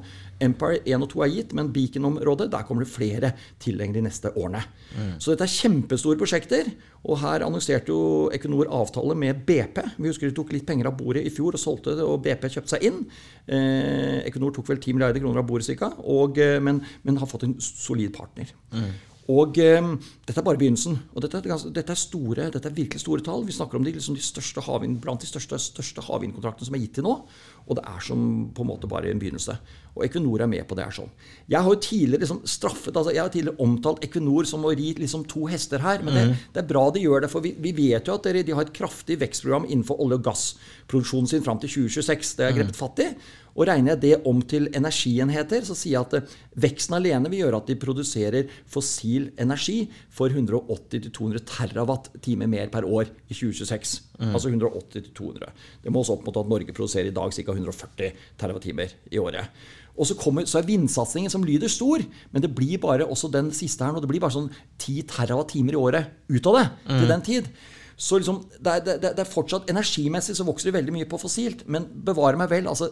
Empire 0.43 0.81
1 0.83 1.05
og 1.05 1.11
2 1.15 1.23
er 1.25 1.33
gitt, 1.33 1.55
men 1.57 1.71
Beacon-området 1.73 2.49
der 2.53 2.65
kommer 2.67 2.85
det 2.85 2.93
flere 2.93 3.33
tilgjengelig 3.63 4.01
de 4.01 4.07
neste 4.07 4.33
årene. 4.37 4.63
Mm. 4.93 5.13
Så 5.21 5.33
dette 5.33 5.47
er 5.47 5.55
kjempestore 5.57 6.19
prosjekter. 6.19 6.69
Og 7.03 7.19
her 7.19 7.43
annonserte 7.43 7.91
jo 7.91 8.29
Equinor 8.33 8.69
avtale 8.71 9.15
med 9.19 9.41
BP. 9.47 9.79
Vi 9.97 10.07
husker 10.07 10.29
de 10.29 10.35
tok 10.37 10.53
litt 10.55 10.67
penger 10.67 10.87
av 10.87 10.95
bordet 10.99 11.25
i 11.27 11.31
fjor 11.33 11.57
og 11.57 11.61
solgte 11.61 11.97
det, 11.97 12.05
og 12.07 12.21
BP 12.23 12.47
kjøpte 12.53 12.75
seg 12.75 12.85
inn. 12.87 13.01
Eh, 13.43 14.21
Equinor 14.29 14.53
tok 14.55 14.69
vel 14.71 14.79
10 14.79 14.95
milliarder 14.95 15.23
kroner 15.23 15.43
av 15.43 15.49
bordet 15.49 15.75
ca., 15.79 15.91
eh, 15.91 16.59
men, 16.63 16.79
men, 17.03 17.19
har 17.19 17.29
fått 17.29 17.43
en 17.49 17.57
solid 17.59 18.13
partner. 18.15 18.53
Mm. 18.71 18.93
Og 19.31 19.55
eh, 19.61 19.85
dette 20.27 20.41
er 20.41 20.45
bare 20.45 20.59
begynnelsen. 20.59 20.97
Og 21.13 21.23
dette, 21.23 21.39
dette, 21.45 21.93
er 21.93 21.99
store, 21.99 22.49
dette 22.51 22.67
er 22.67 22.75
virkelig 22.75 23.03
store 23.05 23.23
tall. 23.23 23.45
Vi 23.47 23.55
snakker 23.55 23.79
om 23.79 23.85
de, 23.85 23.93
liksom 23.95 24.17
de 24.17 24.23
største 24.23 24.63
havvind, 24.65 24.97
blant 25.03 25.23
de 25.23 25.29
største, 25.29 25.59
største 25.63 26.03
havvindkontraktene 26.03 26.67
som 26.67 26.75
er 26.75 26.83
gitt 26.83 26.97
til 26.99 27.07
nå. 27.07 27.15
Og 27.63 27.77
det 27.79 27.85
er 27.87 28.01
som 28.03 28.25
på 28.51 28.65
en 28.65 28.69
måte 28.73 28.89
bare 28.91 29.11
en 29.13 29.21
begynnelse. 29.21 29.55
Og 29.93 30.03
Equinor 30.03 30.43
er 30.43 30.49
med 30.51 30.65
på 30.67 30.75
det. 30.75 30.87
her 30.89 30.95
sånn. 30.97 31.13
Jeg 31.47 31.63
har 31.63 31.71
jo 31.71 31.79
tidligere 31.79 32.25
liksom 32.25 32.41
straffet, 32.49 32.97
altså 32.97 33.13
jeg 33.13 33.23
har 33.23 33.31
tidligere 33.31 33.63
omtalt 33.63 34.03
Equinor 34.03 34.49
som 34.49 34.65
å 34.67 34.73
ri 34.75 34.91
liksom 34.97 35.23
to 35.31 35.45
hester 35.47 35.79
her. 35.85 36.03
Men 36.03 36.17
det, 36.17 36.25
mm. 36.27 36.33
det, 36.49 36.63
er 36.63 36.71
bra 36.73 36.83
de 36.91 37.05
gjør 37.05 37.23
det, 37.23 37.31
for 37.31 37.45
vi, 37.45 37.53
vi 37.63 37.71
vet 37.77 38.09
jo 38.09 38.17
at 38.17 38.27
dere, 38.27 38.43
de 38.43 38.57
har 38.57 38.67
et 38.67 38.75
kraftig 38.75 39.21
vekstprogram 39.23 39.69
innenfor 39.69 40.03
olje- 40.03 40.19
og 40.19 40.27
gassproduksjonen 40.27 41.31
sin 41.31 41.47
fram 41.47 41.63
til 41.63 41.71
2026. 41.77 42.35
Det 42.41 42.49
er 42.49 42.59
grepet 42.59 42.79
fatt 42.79 43.05
i. 43.05 43.09
Og 43.53 43.67
regner 43.69 43.93
jeg 43.93 44.01
det 44.01 44.13
om 44.29 44.39
til 44.49 44.65
energienheter, 44.73 45.65
så 45.67 45.75
sier 45.77 45.97
jeg 45.97 46.07
at 46.07 46.15
eh, 46.17 46.33
veksten 46.65 46.97
alene 46.97 47.29
vil 47.29 47.43
gjøre 47.43 47.59
at 47.61 47.69
de 47.69 47.77
produserer 47.79 48.49
fossil 48.69 49.29
energi 49.41 49.83
for 50.13 50.33
180-200 50.33 51.45
terawatt-timer 51.51 52.49
mer 52.49 52.71
per 52.73 52.87
år 52.89 53.11
i 53.27 53.35
2026. 53.35 53.93
Mm. 54.17 54.33
Altså 54.33 54.49
180-200. 54.49 55.53
Det 55.85 55.93
må 55.93 56.01
også 56.01 56.17
opp 56.17 56.25
mot 56.27 56.41
at 56.41 56.49
Norge 56.49 56.75
produserer 56.75 57.11
i 57.11 57.15
dag 57.15 57.33
ca. 57.37 57.45
140 57.53 58.27
terawatt-timer 58.41 58.97
i 59.13 59.21
året. 59.21 59.63
Og 59.93 60.09
så, 60.09 60.17
kommer, 60.17 60.47
så, 60.49 60.57
er 60.57 60.65
vindsatsingen 60.65 61.29
som 61.29 61.45
lyder 61.45 61.69
stor, 61.69 62.01
men 62.33 62.41
det 62.41 62.49
blir 62.57 62.81
bare 62.81 63.05
også 63.05 63.29
den 63.29 63.51
siste 63.53 63.85
her 63.85 63.93
nå, 63.93 64.01
det 64.01 64.09
blir 64.09 64.23
bare 64.23 64.33
sånn 64.33 64.49
10 64.81 65.05
terawatt-timer 65.11 65.77
i 65.77 65.81
året 65.83 66.09
ut 66.33 66.49
av 66.49 66.57
det 66.57 66.67
mm. 66.73 66.97
til 66.97 67.11
den 67.11 67.25
tid. 67.29 67.53
Så 67.95 68.17
liksom, 68.17 68.39
det, 68.57 68.71
er, 68.71 68.81
det, 68.85 68.95
det, 69.03 69.21
er, 69.21 69.29
fortsatt 69.29 69.69
Energimessig 69.69 70.35
så 70.37 70.45
vokser 70.47 70.69
det 70.69 70.77
veldig 70.79 70.95
mye 70.95 71.09
på 71.09 71.19
fossilt. 71.21 71.63
Men 71.71 71.85
bevare 72.07 72.39
meg 72.39 72.49
vel, 72.51 72.67
altså, 72.71 72.89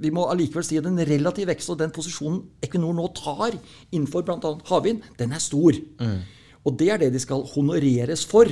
vi 0.00 0.12
må 0.14 0.28
allikevel 0.30 0.66
si 0.66 0.78
at 0.78 0.86
den 0.86 1.02
relative 1.08 1.50
veksten 1.50 1.74
og 1.74 1.82
den 1.82 1.94
posisjonen 1.94 2.40
Equinor 2.64 2.94
nå 2.96 3.08
tar 3.18 3.58
innenfor 3.90 4.26
bl.a. 4.26 4.54
havvind, 4.70 5.04
den 5.18 5.34
er 5.34 5.42
stor. 5.42 5.78
Mm. 6.00 6.20
Og 6.64 6.78
det 6.80 6.90
er 6.94 7.02
det 7.02 7.12
de 7.14 7.22
skal 7.22 7.44
honoreres 7.54 8.24
for. 8.28 8.48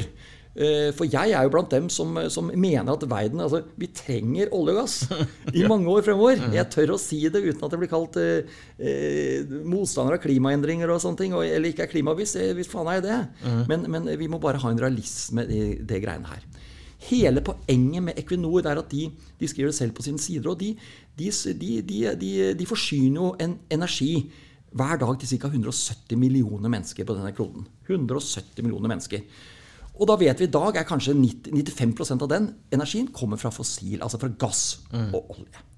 Eh, 0.53 0.91
for 0.93 1.09
jeg 1.09 1.33
er 1.33 1.47
jo 1.47 1.53
blant 1.55 1.71
dem 1.73 1.87
som, 1.89 2.13
som 2.29 2.51
mener 2.53 2.93
at 2.93 3.05
verden 3.09 3.41
altså, 3.41 3.63
Vi 3.81 3.87
trenger 3.97 4.51
olje 4.53 4.75
og 4.75 4.81
gass 4.83 4.97
i 5.59 5.65
mange 5.69 5.89
år 5.89 6.05
fremover. 6.05 6.43
Jeg 6.53 6.69
tør 6.75 6.93
å 6.93 7.01
si 7.01 7.23
det 7.25 7.41
uten 7.41 7.65
at 7.65 7.73
det 7.73 7.81
blir 7.81 7.93
kalt 7.93 8.19
eh, 8.21 8.59
eh 8.77 9.55
motstander 9.65 10.19
av 10.19 10.23
klimaendringer 10.25 10.93
og 10.93 11.01
sånne 11.01 11.23
ting. 11.23 11.37
Eller 11.39 11.71
ikke 11.71 11.87
er 11.87 11.93
klimabevisst. 11.95 12.41
Hvis 12.59 12.71
faen 12.71 12.91
er 12.91 13.01
jeg 13.01 13.07
det. 13.09 13.21
Men, 13.71 13.89
men, 13.89 14.11
vi 14.21 14.29
må 14.29 14.41
bare 14.43 14.61
ha 14.61 14.73
en 14.73 14.83
realisme 14.83 15.47
i 15.49 15.63
det 15.81 16.03
greiene 16.05 16.29
her. 16.29 16.45
Hele 17.09 17.43
poenget 17.43 18.05
med 18.05 18.19
Equinor 18.21 18.69
er 18.69 18.79
at 18.79 18.93
de, 18.93 19.09
de 19.41 19.49
skriver 19.51 19.73
det 19.73 19.79
selv 19.79 19.97
på 19.97 20.05
sine 20.05 20.21
sider. 20.23 20.53
Og 20.53 20.61
de, 20.61 20.77
de, 21.17 22.53
de 22.59 22.69
forsyner 22.69 23.19
jo 23.19 23.33
en 23.43 23.57
energi 23.73 24.15
hver 24.73 25.01
dag 25.01 25.17
til 25.21 25.41
ca. 25.41 25.49
170 25.49 26.21
millioner 26.21 26.71
mennesker 26.73 27.09
på 27.09 27.17
denne 27.17 27.33
kloden. 27.37 27.67
170 27.89 28.63
millioner 28.65 28.93
mennesker. 28.95 29.25
Og 29.99 30.09
da 30.09 30.17
vet 30.21 30.41
vi 30.41 30.49
i 30.49 30.53
dag 30.53 30.79
er 30.79 30.89
kanskje 30.89 31.15
90, 31.19 31.53
95% 31.53 32.25
av 32.25 32.31
den 32.33 32.49
energien 32.73 33.11
kommer 33.13 33.41
fra 33.41 33.53
fossil, 33.53 34.01
altså 34.01 34.21
fra 34.23 34.33
gass 34.41 34.81
mm. 34.93 35.13
og 35.13 35.37
olje. 35.37 35.69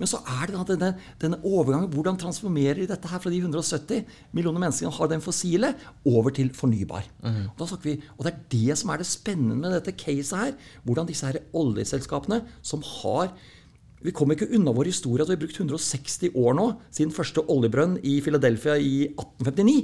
Men 0.00 0.08
så 0.08 0.22
er 0.24 0.48
det 0.48 0.62
denne, 0.70 0.94
denne, 1.20 1.38
overgangen. 1.44 1.90
Hvordan 1.92 2.16
transformerer 2.16 2.80
de 2.80 2.88
dette 2.88 3.08
her 3.10 3.20
fra 3.20 3.30
de 3.32 3.42
170 3.42 4.06
millioner 4.32 4.62
menneskene 4.62 4.88
som 4.88 4.96
har 4.96 5.10
den 5.12 5.20
fossile, 5.20 5.74
over 6.08 6.32
til 6.32 6.48
fornybar? 6.56 7.04
Mm. 7.20 7.50
Og, 7.52 7.74
vi, 7.84 7.98
og, 8.16 8.24
det 8.24 8.32
er 8.32 8.42
det 8.54 8.78
som 8.80 8.94
er 8.94 9.02
det 9.02 9.10
spennende 9.10 9.60
med 9.60 9.76
dette 9.76 9.92
caset 9.92 10.38
her. 10.40 10.54
Hvordan 10.88 11.10
disse 11.10 11.28
her 11.28 11.42
oljeselskapene 11.52 12.40
som 12.64 12.84
har 13.02 13.34
vi 14.00 14.14
kommer 14.16 14.32
ikke 14.32 14.48
unna 14.56 14.72
vår 14.72 14.88
historie 14.88 15.20
at 15.20 15.28
vi 15.28 15.36
har 15.36 15.42
brukt 15.42 15.58
160 15.60 16.32
år 16.32 16.54
nå 16.56 16.70
siden 16.88 17.12
første 17.12 17.42
oljebrønn 17.52 17.98
i 18.00 18.14
Philadelphia 18.24 18.78
i 18.80 19.10
1859 19.10 19.74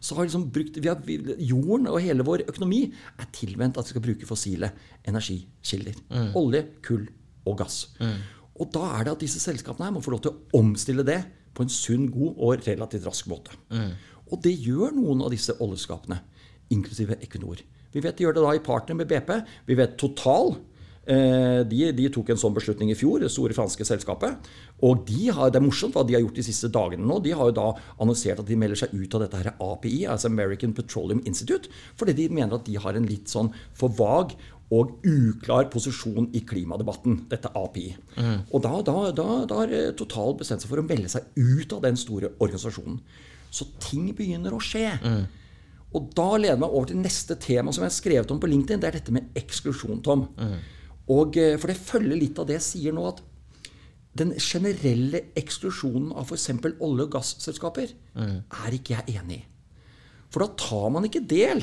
så 0.00 0.16
har 0.16 0.26
liksom 0.26 0.48
brukt, 0.52 0.78
vi 0.82 0.90
har, 0.90 1.00
Jorden 1.42 1.88
og 1.90 2.00
hele 2.04 2.26
vår 2.26 2.44
økonomi 2.46 2.82
er 2.90 3.30
tilvendt 3.34 3.78
at 3.80 3.88
vi 3.88 3.94
skal 3.94 4.04
bruke 4.04 4.28
fossile 4.28 4.70
energikilder. 5.08 6.00
Mm. 6.10 6.30
Olje, 6.38 6.62
kull 6.84 7.06
og 7.46 7.58
gass. 7.62 7.78
Mm. 8.00 8.18
Og 8.60 8.70
da 8.74 8.84
er 8.96 9.06
det 9.06 9.16
at 9.16 9.24
disse 9.24 9.42
selskapene 9.42 9.88
her 9.88 9.96
må 9.96 10.04
få 10.04 10.14
lov 10.14 10.24
til 10.24 10.34
å 10.34 10.60
omstille 10.60 11.04
det 11.06 11.20
på 11.56 11.64
en 11.64 11.72
sunn, 11.72 12.08
god 12.12 12.36
og 12.36 12.68
relativt 12.68 13.08
rask 13.08 13.28
måte. 13.30 13.56
Mm. 13.72 13.92
Og 14.32 14.40
det 14.44 14.54
gjør 14.58 14.94
noen 14.96 15.22
av 15.24 15.32
disse 15.32 15.54
oljeskapene, 15.62 16.18
inklusive 16.74 17.18
Equinor. 17.22 17.62
Vi 17.94 18.02
vet 18.04 18.18
de 18.18 18.26
gjør 18.26 18.36
det 18.36 18.44
da 18.44 18.54
i 18.56 18.64
partner 18.64 18.98
med 18.98 19.08
BP. 19.08 19.30
Vi 19.68 19.76
vet 19.78 19.96
Total 20.00 20.56
de, 21.06 21.80
de, 21.94 22.08
tok 22.10 22.32
en 22.32 22.40
sånn 22.40 22.54
beslutning 22.56 22.90
i 22.90 22.96
fjor, 22.98 23.20
det 23.22 23.30
store 23.30 23.54
franske 23.54 23.86
selskapet. 23.86 24.48
Og 24.86 25.04
de 25.06 25.28
har, 25.30 25.52
det 25.54 25.60
er 25.60 25.64
morsomt 25.66 25.94
hva 25.94 26.02
de 26.06 26.16
har 26.16 26.24
gjort 26.24 26.40
de 26.40 26.46
siste 26.46 26.70
dagene 26.74 27.06
nå. 27.06 27.20
De 27.22 27.34
har 27.36 27.52
jo 27.52 27.56
da 27.56 27.68
annonsert 28.02 28.42
at 28.42 28.48
de 28.48 28.58
melder 28.58 28.80
seg 28.80 28.96
ut 28.96 29.14
av 29.14 29.22
dette 29.22 29.40
her 29.40 29.52
API, 29.54 30.00
altså 30.10 30.32
American 30.32 30.74
Petroleum 30.74 31.22
Institute, 31.24 31.70
fordi 32.00 32.16
de 32.18 32.28
mener 32.34 32.58
at 32.58 32.66
de 32.66 32.74
har 32.82 32.98
en 32.98 33.06
litt 33.06 33.30
sånn 33.30 33.52
for 33.78 33.94
vag 33.96 34.34
og 34.74 34.98
uklar 35.06 35.68
posisjon 35.70 36.26
i 36.34 36.42
klimadebatten, 36.46 37.20
dette 37.30 37.52
API. 37.54 37.92
Mm. 38.18 38.38
Og 38.50 38.62
da, 38.64 38.74
da, 38.82 38.96
da, 39.14 39.26
da, 39.46 39.58
har 39.60 39.74
eh, 39.74 39.92
Total 39.96 40.34
bestemt 40.38 40.64
seg 40.64 40.72
for 40.72 40.82
å 40.82 40.86
melde 40.86 41.10
seg 41.12 41.28
ut 41.38 41.74
av 41.76 41.84
den 41.84 41.98
store 42.00 42.32
organisasjonen. 42.42 42.98
Så 43.54 43.68
ting 43.82 44.08
begynner 44.16 44.56
å 44.56 44.62
skje. 44.62 44.88
Mm. 45.04 45.26
Og 45.96 46.08
da 46.18 46.32
leder 46.34 46.58
meg 46.60 46.72
over 46.72 46.90
til 46.90 46.98
neste 46.98 47.38
tema 47.40 47.72
som 47.72 47.84
jeg 47.84 47.92
har 47.92 48.00
skrevet 48.00 48.32
om 48.34 48.40
på 48.42 48.50
LinkedIn. 48.50 48.82
Det 48.82 48.90
er 48.90 48.98
dette 48.98 49.14
med 49.14 49.30
eksklusjon, 49.38 50.02
Tom. 50.04 50.26
Mm. 50.34 50.58
Og, 51.12 51.36
eh, 51.38 51.56
for 51.60 51.70
det 51.70 51.78
følger 51.78 52.18
litt 52.18 52.38
av 52.38 52.48
det 52.48 52.58
jeg 52.58 52.66
sier 52.66 52.96
nå, 52.96 53.06
at 53.08 53.22
den 54.16 54.32
generelle 54.40 55.26
eksklusjonen 55.36 56.12
av 56.16 56.30
f.eks. 56.30 56.48
olje- 56.80 57.04
og 57.04 57.12
gasselskaper 57.12 57.92
mm. 58.16 58.38
er 58.64 58.76
ikke 58.78 58.96
jeg 58.96 59.18
enig 59.20 59.42
i. 59.42 59.44
For 60.32 60.42
da 60.42 60.48
tar 60.58 60.88
man 60.94 61.06
ikke 61.06 61.26
del 61.28 61.62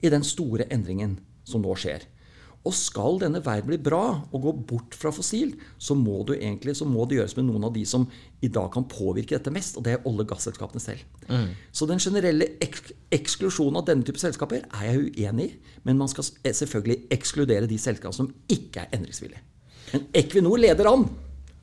i 0.00 0.12
den 0.12 0.24
store 0.24 0.68
endringen 0.72 1.18
som 1.48 1.64
nå 1.64 1.74
skjer. 1.78 2.06
Og 2.66 2.74
skal 2.74 3.20
denne 3.22 3.40
verden 3.44 3.70
bli 3.70 3.78
bra 3.80 4.02
og 4.18 4.42
gå 4.42 4.52
bort 4.72 4.96
fra 4.98 5.12
fossil, 5.14 5.54
så 5.78 5.94
må, 5.96 6.20
egentlig, 6.34 6.74
så 6.76 6.88
må 6.88 7.06
det 7.08 7.20
gjøres 7.20 7.36
med 7.38 7.46
noen 7.48 7.68
av 7.68 7.74
de 7.76 7.84
som 7.88 8.04
i 8.44 8.50
dag 8.52 8.68
kan 8.74 8.86
påvirke 8.90 9.36
dette 9.36 9.52
mest, 9.54 9.78
og 9.78 9.86
det 9.86 9.94
er 9.94 10.08
olje- 10.08 10.26
og 10.26 10.32
gasselskapene 10.32 10.82
selv. 10.82 11.04
Mm. 11.30 11.54
Så 11.72 11.88
den 11.88 12.02
generelle 12.02 12.50
ek 12.64 12.80
eksklusjonen 13.14 13.78
av 13.80 13.86
denne 13.88 14.04
type 14.04 14.20
selskaper 14.20 14.66
er 14.66 14.88
jeg 14.88 15.06
uenig 15.06 15.46
i, 15.48 15.54
men 15.86 16.00
man 16.00 16.10
skal 16.12 16.26
selvfølgelig 16.44 17.06
ekskludere 17.14 17.70
de 17.70 17.78
selskapene 17.80 18.18
som 18.18 18.32
ikke 18.52 18.84
er 18.84 18.98
endringsvillige. 18.98 19.44
Men 19.94 20.08
Equinor 20.20 20.60
leder 20.60 20.90
an, 20.90 21.06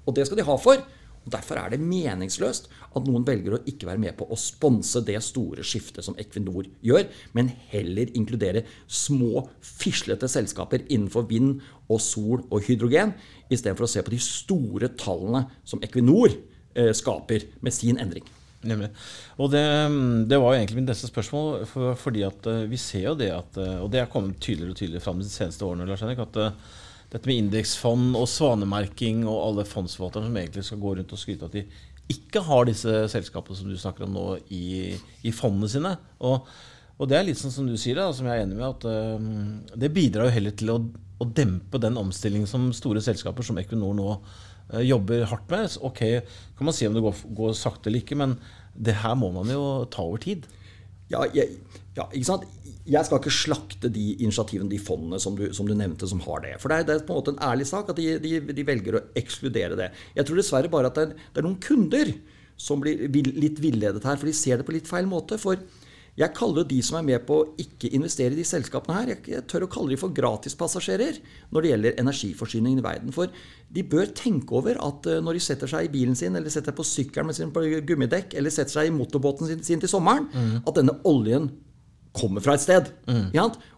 og 0.05 0.15
det 0.15 0.25
skal 0.25 0.39
de 0.39 0.47
ha 0.47 0.55
for. 0.61 0.81
Og 1.25 1.33
Derfor 1.33 1.59
er 1.59 1.73
det 1.73 1.81
meningsløst 1.81 2.69
at 2.69 3.07
noen 3.07 3.25
velger 3.27 3.57
å 3.57 3.61
ikke 3.67 3.89
være 3.89 4.01
med 4.01 4.15
på 4.19 4.27
å 4.29 4.37
sponse 4.39 5.01
det 5.05 5.17
store 5.25 5.65
skiftet 5.65 6.05
som 6.05 6.17
Equinor 6.21 6.69
gjør, 6.85 7.07
men 7.37 7.51
heller 7.71 8.13
inkludere 8.17 8.65
små, 8.85 9.47
fislete 9.59 10.29
selskaper 10.31 10.85
innenfor 10.85 11.27
vind 11.29 11.59
og 11.89 12.01
sol 12.01 12.45
og 12.45 12.69
hydrogen, 12.69 13.15
istedenfor 13.49 13.87
å 13.87 13.91
se 13.91 14.05
på 14.05 14.13
de 14.13 14.21
store 14.21 14.93
tallene 14.99 15.47
som 15.67 15.81
Equinor 15.85 16.31
eh, 16.31 16.93
skaper 16.95 17.49
med 17.65 17.73
sin 17.73 18.01
endring. 18.01 18.25
Nemlig. 18.65 18.89
Og 19.37 19.51
det, 19.53 19.61
det, 20.29 20.39
var 20.41 20.53
jo 20.53 20.59
egentlig 20.59 20.79
mitt 20.79 20.89
neste 20.89 21.09
spørsmål. 21.09 21.67
For, 21.69 21.97
fordi 22.01 22.23
at 22.25 22.47
uh, 22.49 22.63
vi 22.69 22.79
ser 22.81 23.11
jo 23.11 23.19
det 23.19 23.29
at 23.29 23.59
uh, 23.61 23.83
Og 23.83 23.91
det 23.93 24.01
er 24.01 24.09
kommet 24.09 24.39
tydeligere 24.41 24.73
og 24.73 24.79
tydeligere 24.79 25.05
fram 25.05 25.21
de 25.21 25.29
seneste 25.29 25.65
årene. 25.67 25.85
Lars 25.85 26.01
Henrik, 26.01 26.23
at 26.23 26.39
uh, 26.41 26.79
dette 27.13 27.29
med 27.29 27.43
indeksfond 27.43 28.15
og 28.17 28.27
svanemerking 28.29 29.23
og 29.27 29.41
alle 29.41 29.65
fondsforvalterne 29.69 30.29
som 30.29 30.39
egentlig 30.41 30.63
skal 30.67 30.81
gå 30.81 30.95
rundt 30.97 31.13
og 31.15 31.21
skryte 31.21 31.49
at 31.49 31.57
de 31.57 31.65
ikke 32.11 32.43
har 32.45 32.67
disse 32.67 32.93
selskapene 33.13 33.57
som 33.57 33.69
du 33.69 33.77
snakker 33.81 34.05
om 34.05 34.13
nå, 34.13 34.25
i, 34.53 34.93
i 35.25 35.33
fondene 35.33 35.69
sine. 35.71 35.95
Og, 36.21 36.45
og, 36.97 37.07
det 37.09 37.17
er 37.17 37.25
litt 37.29 37.39
sånn 37.39 37.53
som 37.53 37.69
du 37.69 37.75
sier, 37.81 37.97
da, 37.97 38.11
som 38.13 38.29
jeg 38.29 38.41
er 38.41 38.45
enig 38.45 38.59
med, 38.59 38.67
at 38.67 38.85
uh, 38.85 39.71
det 39.81 39.93
bidrar 39.95 40.29
jo 40.29 40.35
heller 40.35 40.57
til 40.57 40.73
å, 40.75 40.79
å, 41.17 41.29
dempe 41.37 41.81
den 41.81 41.97
omstillingen 42.01 42.49
som 42.49 42.67
store 42.77 43.01
selskaper 43.05 43.47
som 43.47 43.57
Equinor 43.61 43.97
nå 43.97 44.11
uh, 44.13 44.83
jobber 44.85 45.25
hardt 45.31 45.49
med. 45.49 45.79
ok, 45.81 46.03
kan 46.57 46.69
man 46.69 46.77
si 46.77 46.85
om 46.85 46.97
det 46.97 47.05
går, 47.05 47.25
går 47.41 47.57
sakte 47.57 47.89
eller 47.89 48.05
ikke, 48.05 48.19
men 48.21 48.37
det 48.75 48.99
her 49.01 49.17
må 49.17 49.31
man 49.33 49.49
jo 49.49 49.65
ta 49.89 50.05
over 50.05 50.21
tid. 50.21 50.45
Ja, 51.11 51.23
jeg, 51.35 51.59
ja, 51.97 52.07
ikke 52.11 52.27
sant? 52.27 52.45
Jeg 52.85 53.07
skal 53.07 53.17
ikke 53.21 53.33
slakte 53.33 53.89
de 53.89 54.03
initiativene, 54.21 54.69
de 54.69 54.81
fondene 54.81 55.17
som 55.21 55.37
du, 55.37 55.47
som 55.57 55.65
du 55.65 55.73
nevnte, 55.77 56.05
som 56.09 56.21
har 56.25 56.43
det. 56.43 56.53
For 56.61 56.69
det 56.69 56.77
er, 56.77 56.87
det 56.87 56.95
er, 56.95 57.05
på 57.07 57.15
en 57.15 57.19
måte 57.21 57.33
en 57.33 57.43
ærlig 57.47 57.65
sak 57.69 57.89
at 57.89 57.97
de, 57.97 58.19
de, 58.21 58.35
de, 58.51 58.65
velger 58.67 58.99
å 58.99 59.03
ekskludere 59.17 59.77
det. 59.79 59.89
Jeg 60.17 60.27
tror 60.27 60.41
dessverre 60.41 60.71
bare 60.73 60.91
at 60.91 60.99
det 60.99 61.07
er, 61.07 61.15
det 61.33 61.41
er 61.41 61.47
noen 61.47 61.61
kunder 61.61 62.13
som 62.61 62.81
blir 62.81 63.09
litt 63.35 63.57
villedet 63.59 64.05
her, 64.05 64.19
for 64.21 64.29
de 64.29 64.35
ser 64.37 64.61
det 64.61 64.67
på 64.67 64.75
litt 64.75 64.89
feil 64.89 65.09
måte. 65.09 65.39
For 65.41 65.59
jeg 66.15 66.31
kaller 66.31 66.63
de 66.63 66.77
som 66.85 66.95
er 66.99 67.07
med 67.09 67.25
på 67.27 67.37
å 67.41 67.47
ikke 67.59 67.89
investere 67.97 68.31
i 68.31 68.39
de 68.39 68.45
selskapene 68.47 68.95
her, 68.95 69.09
jeg, 69.27 69.41
tør 69.51 69.65
å 69.65 69.71
kalle 69.71 69.91
de 69.91 69.99
for 69.99 70.15
gratispassasjerer 70.15 71.19
når 71.51 71.65
det 71.65 71.71
gjelder 71.73 71.99
energiforsyningen 71.99 72.79
i 72.79 72.85
verden. 72.85 73.11
For 73.15 73.33
de 73.75 73.83
bør 73.91 74.13
tenke 74.15 74.55
over 74.55 74.79
at 74.79 75.09
eh, 75.11 75.19
når 75.23 75.35
de 75.35 75.43
setter 75.43 75.71
seg 75.71 75.89
i 75.89 75.91
bilen 75.91 76.15
sin, 76.15 76.37
eller 76.39 76.53
setter 76.53 76.71
seg 76.71 76.79
på 76.79 76.87
sykkelen 76.87 77.27
med 77.27 77.35
sin 77.35 77.51
på 77.55 77.65
gummidekk, 77.89 78.37
eller 78.39 78.53
setter 78.53 78.77
seg 78.77 78.87
i 78.87 78.95
motorbåten 78.95 79.51
sin, 79.51 79.65
sin 79.67 79.83
til 79.83 79.91
sommeren, 79.91 80.29
mm. 80.31 80.55
at 80.63 80.79
denne 80.79 80.95
oljen 81.11 81.51
kommer 82.15 82.43
fra 82.43 82.55
et 82.55 82.63
sted. 82.63 82.91
Mm. 83.09 83.31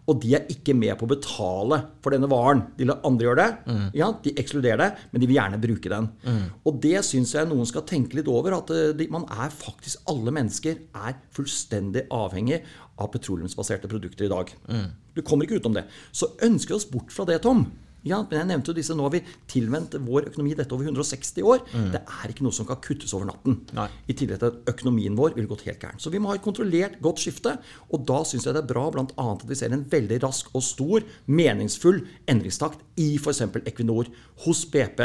Og 0.08 0.20
de 0.22 0.32
er 0.38 0.46
ikke 0.52 0.72
med 0.76 0.94
på 0.96 1.04
å 1.04 1.10
betale 1.10 1.80
for 2.04 2.14
denne 2.14 2.30
varen. 2.30 2.62
De 2.78 2.86
lar 2.88 3.02
andre 3.06 3.26
gjøre 3.26 3.42
det. 3.42 3.74
Mm. 3.74 4.12
De 4.24 4.34
ekskluderer 4.40 4.80
det, 4.80 5.06
men 5.12 5.22
de 5.22 5.28
vil 5.28 5.38
gjerne 5.38 5.60
bruke 5.62 5.92
den. 5.92 6.08
Mm. 6.24 6.44
Og 6.64 6.78
det 6.84 7.02
syns 7.06 7.34
jeg 7.36 7.50
noen 7.50 7.68
skal 7.68 7.84
tenke 7.88 8.16
litt 8.16 8.30
over. 8.32 8.56
At 8.56 8.72
eh, 8.74 8.94
de, 8.96 9.08
man 9.12 9.26
er 9.28 9.52
faktisk, 9.52 10.00
alle 10.08 10.32
mennesker 10.34 10.80
er 10.96 11.18
fullstendig 11.36 12.06
avhengig 12.14 12.62
av 12.98 13.12
petroleumsbaserte 13.12 13.90
produkter 13.90 14.26
i 14.28 14.32
dag. 14.32 14.54
Mm. 14.70 14.88
Du 15.18 15.22
kommer 15.26 15.44
ikke 15.44 15.60
utenom 15.60 15.80
det. 15.80 15.88
Så 16.14 16.32
ønsker 16.46 16.74
vi 16.74 16.80
oss 16.80 16.88
bort 16.88 17.12
fra 17.14 17.28
det, 17.28 17.42
Tom. 17.44 17.66
Ja, 18.06 18.20
men 18.22 18.36
jeg 18.38 18.46
nevnte 18.46 18.70
jo 18.70 18.76
disse, 18.76 18.94
Nå 18.94 19.06
har 19.08 19.12
vi 19.16 19.20
tilvendt 19.50 19.96
vår 20.06 20.28
økonomi 20.30 20.54
dette 20.58 20.74
over 20.74 20.86
160 20.86 21.42
år. 21.42 21.64
Mm. 21.72 21.88
Det 21.96 22.00
er 22.02 22.32
ikke 22.32 22.46
noe 22.46 22.54
som 22.54 22.68
kan 22.68 22.80
kuttes 22.84 23.14
over 23.16 23.26
natten. 23.30 23.58
Nei. 23.76 23.88
I 24.06 24.16
tillegg 24.18 24.40
til 24.42 24.52
at 24.52 24.72
økonomien 24.72 25.18
vår 25.18 25.34
ville 25.36 25.50
gått 25.50 25.66
helt 25.66 25.82
gæren. 25.82 26.00
Så 26.02 26.12
vi 26.14 26.20
må 26.22 26.30
ha 26.30 26.38
et 26.38 26.44
kontrollert, 26.44 27.00
godt 27.04 27.24
skifte. 27.24 27.56
Og 27.90 28.06
da 28.08 28.22
syns 28.28 28.46
jeg 28.46 28.56
det 28.56 28.62
er 28.62 28.70
bra 28.70 28.86
blant 28.94 29.14
annet 29.18 29.44
at 29.44 29.50
vi 29.50 29.58
ser 29.58 29.74
en 29.74 29.86
veldig 29.90 30.20
rask 30.24 30.50
og 30.54 30.64
stor, 30.64 31.06
meningsfull 31.26 32.04
endringstakt 32.30 32.84
i 33.02 33.14
f.eks. 33.18 33.44
Equinor, 33.64 34.10
hos 34.46 34.64
BP, 34.70 35.04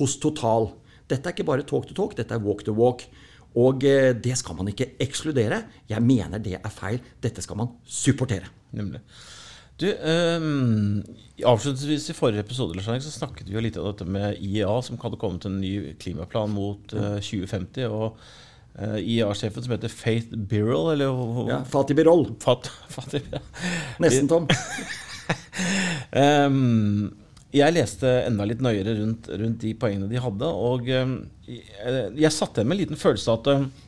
hos 0.00 0.18
Total. 0.22 0.72
Dette 1.10 1.30
er 1.30 1.36
ikke 1.36 1.48
bare 1.48 1.68
talk 1.68 1.88
to 1.88 1.96
talk, 1.96 2.16
dette 2.16 2.36
er 2.36 2.44
walk 2.44 2.64
to 2.66 2.76
walk. 2.76 3.06
Og 3.60 3.84
eh, 3.86 4.10
det 4.18 4.34
skal 4.40 4.56
man 4.58 4.68
ikke 4.70 4.96
ekskludere. 5.02 5.62
Jeg 5.88 6.02
mener 6.02 6.42
det 6.42 6.58
er 6.58 6.74
feil. 6.74 6.98
Dette 7.22 7.42
skal 7.44 7.60
man 7.60 7.76
supportere. 7.86 8.50
Nemlig. 8.74 9.00
Du, 9.76 9.88
um, 9.90 11.02
Avslutningsvis 11.44 12.06
i 12.12 12.14
forrige 12.14 12.44
episode 12.44 12.78
så 12.84 13.10
snakket 13.10 13.48
vi 13.48 13.56
jo 13.56 13.62
litt 13.64 13.78
om 13.80 13.88
dette 13.88 14.06
med 14.06 14.38
IEA, 14.38 14.70
som 14.86 15.00
hadde 15.02 15.18
kommet 15.18 15.42
til 15.42 15.50
en 15.50 15.60
ny 15.62 15.94
klimaplan 15.98 16.52
mot 16.54 16.94
uh, 16.94 17.16
eh, 17.16 17.24
2050. 17.26 17.88
og 17.88 18.20
uh, 18.78 18.98
IEA-sjefen 19.00 19.64
som 19.64 19.74
heter 19.74 19.90
Faith 19.90 20.30
Birol 20.30 20.92
eller, 20.94 21.18
Ja, 21.50 21.58
Fatih 21.66 21.98
Birol. 21.98 22.28
Fat, 22.42 22.70
Fatih, 22.94 23.26
ja. 23.34 23.42
Nesten, 24.04 24.30
Tom. 24.30 24.46
um, 26.14 27.10
jeg 27.58 27.74
leste 27.74 28.12
enda 28.28 28.46
litt 28.46 28.62
nøyere 28.62 28.94
rundt, 29.00 29.26
rundt, 29.42 29.58
de 29.66 29.74
poengene 29.78 30.10
de 30.10 30.22
hadde, 30.22 30.54
og 30.70 30.86
um, 31.02 31.18
jeg, 31.50 32.06
jeg 32.14 32.34
satte 32.34 32.62
igjen 32.62 32.70
med 32.70 32.78
en 32.78 32.84
liten 32.84 33.02
følelse 33.02 33.34
av 33.34 33.42
at 33.42 33.82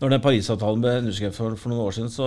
når 0.00 0.14
den 0.14 0.24
Parisavtalen 0.24 0.82
ble 0.82 0.96
underskrevet 1.02 1.36
for, 1.36 1.56
for, 1.60 1.72
noen 1.72 1.84
år 1.84 1.96
siden, 1.96 2.10
så 2.12 2.26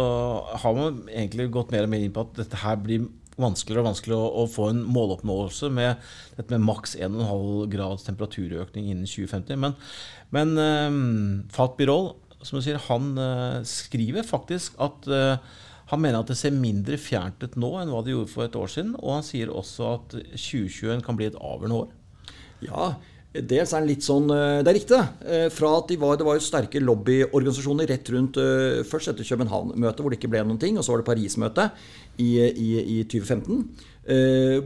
har 0.61 0.77
man 0.77 1.03
egentlig 1.09 1.49
gått 1.53 1.73
mer 1.73 1.87
og 1.87 1.93
mer 1.93 2.05
inn 2.05 2.13
på 2.13 2.25
at 2.27 2.35
dette 2.43 2.61
her 2.61 2.77
blir 2.81 3.07
vanskeligere 3.33 3.81
og 3.81 3.87
vanskeligere 3.89 4.25
å, 4.27 4.43
å 4.43 4.51
få 4.51 4.67
en 4.69 4.83
måloppnåelse 4.93 5.71
med 5.73 6.03
dette 6.37 6.53
med 6.53 6.67
maks 6.67 6.93
1,5 7.01 7.65
grads 7.73 8.05
temperaturøkning 8.05 8.91
innen 8.91 9.09
2050. 9.09 9.57
Men, 9.63 9.73
men 10.35 10.53
um, 10.59 10.99
Fat 11.53 11.73
Birol 11.79 12.11
som 12.43 12.59
du 12.59 12.65
sier, 12.65 12.81
han 12.89 13.13
uh, 13.17 13.63
skriver 13.67 14.25
faktisk 14.27 14.77
at 14.83 15.07
uh, 15.09 15.39
han 15.91 16.01
mener 16.01 16.21
at 16.21 16.29
det 16.31 16.37
ser 16.39 16.55
mindre 16.55 16.99
fjernt 17.01 17.43
ut 17.43 17.57
nå 17.59 17.69
enn 17.79 17.91
hva 17.91 18.01
det 18.03 18.13
gjorde 18.13 18.31
for 18.31 18.45
et 18.45 18.55
år 18.57 18.69
siden. 18.71 18.93
Og 19.01 19.17
han 19.17 19.25
sier 19.25 19.51
også 19.51 19.89
at 19.97 20.15
2021 20.15 21.03
kan 21.05 21.19
bli 21.19 21.27
et 21.29 21.39
avgjørende 21.39 21.81
år. 21.83 21.91
Ja, 22.63 22.93
Dels 23.33 23.71
er 23.73 23.85
litt 23.85 24.05
sånn 24.05 24.29
eh, 24.29 24.59
Det 24.61 24.69
er 24.69 24.77
riktig. 24.77 24.99
Eh, 25.25 25.47
fra 25.53 25.71
at 25.79 25.89
de 25.89 25.97
var, 26.01 26.19
Det 26.19 26.27
var 26.27 26.37
jo 26.37 26.45
sterke 26.45 26.81
lobbyorganisasjoner 26.83 27.89
rett 27.89 28.11
rundt 28.13 28.37
eh, 28.37 28.83
Først 28.85 29.09
etter 29.09 29.25
København-møtet, 29.25 30.03
hvor 30.03 30.13
det 30.13 30.19
ikke 30.19 30.29
ble 30.35 30.43
noen 30.45 30.61
ting. 30.61 30.77
Og 30.77 30.85
så 30.85 30.93
var 30.93 31.01
det 31.01 31.09
Paris-møtet 31.09 31.83
i, 32.21 32.29
i, 32.45 32.69
i, 32.99 32.99
2015. 33.09 33.89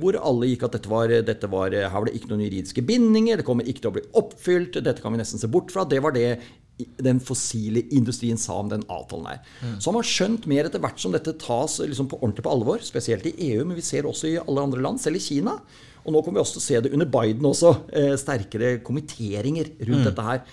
Hvor 0.01 0.17
alle 0.17 0.47
gikk 0.49 0.63
at 0.65 0.73
dette 0.75 0.89
var, 0.89 1.11
dette 1.23 1.47
var, 1.47 1.71
her 1.71 1.93
var 1.93 2.07
det 2.09 2.15
ikke 2.17 2.31
noen 2.31 2.41
juridiske 2.43 2.81
bindinger. 2.83 3.39
Det 3.39 3.45
kommer 3.47 3.67
ikke 3.69 3.85
til 3.85 3.91
å 3.91 3.95
bli 3.95 4.03
oppfylt. 4.19 4.79
Dette 4.83 5.03
kan 5.03 5.13
vi 5.13 5.21
nesten 5.21 5.39
se 5.39 5.47
bort 5.51 5.71
fra. 5.71 5.85
Det 5.87 6.01
var 6.03 6.15
det 6.15 6.31
den 6.77 7.21
fossile 7.23 7.85
industrien 7.95 8.37
sa 8.37 8.57
om 8.59 8.69
den 8.69 8.83
avtalen 8.91 9.29
her. 9.31 9.39
Mm. 9.61 9.77
Så 9.79 9.89
har 9.89 9.95
man 9.95 10.09
skjønt 10.09 10.49
mer 10.49 10.67
etter 10.67 10.81
hvert 10.83 10.99
som 11.01 11.13
dette 11.15 11.37
tas 11.41 11.79
liksom 11.79 12.09
på 12.11 12.19
ordentlig 12.19 12.45
på 12.45 12.53
alvor. 12.53 12.83
Spesielt 12.85 13.29
i 13.29 13.35
EU, 13.51 13.63
men 13.65 13.79
vi 13.79 13.85
ser 13.85 14.09
også 14.09 14.29
i 14.29 14.39
alle 14.41 14.65
andre 14.67 14.83
land, 14.83 15.01
selv 15.01 15.21
i 15.21 15.23
Kina. 15.23 15.57
Og 16.07 16.15
nå 16.15 16.23
kommer 16.23 16.39
vi 16.39 16.45
også 16.45 16.55
til 16.55 16.63
å 16.63 16.67
se 16.67 16.81
det 16.85 16.93
under 16.95 17.09
Biden 17.11 17.45
også. 17.49 17.73
Eh, 17.91 18.13
sterkere 18.19 18.77
kommenteringer 18.87 19.73
rundt 19.83 20.05
mm. 20.05 20.07
dette 20.07 20.27
her. 20.29 20.43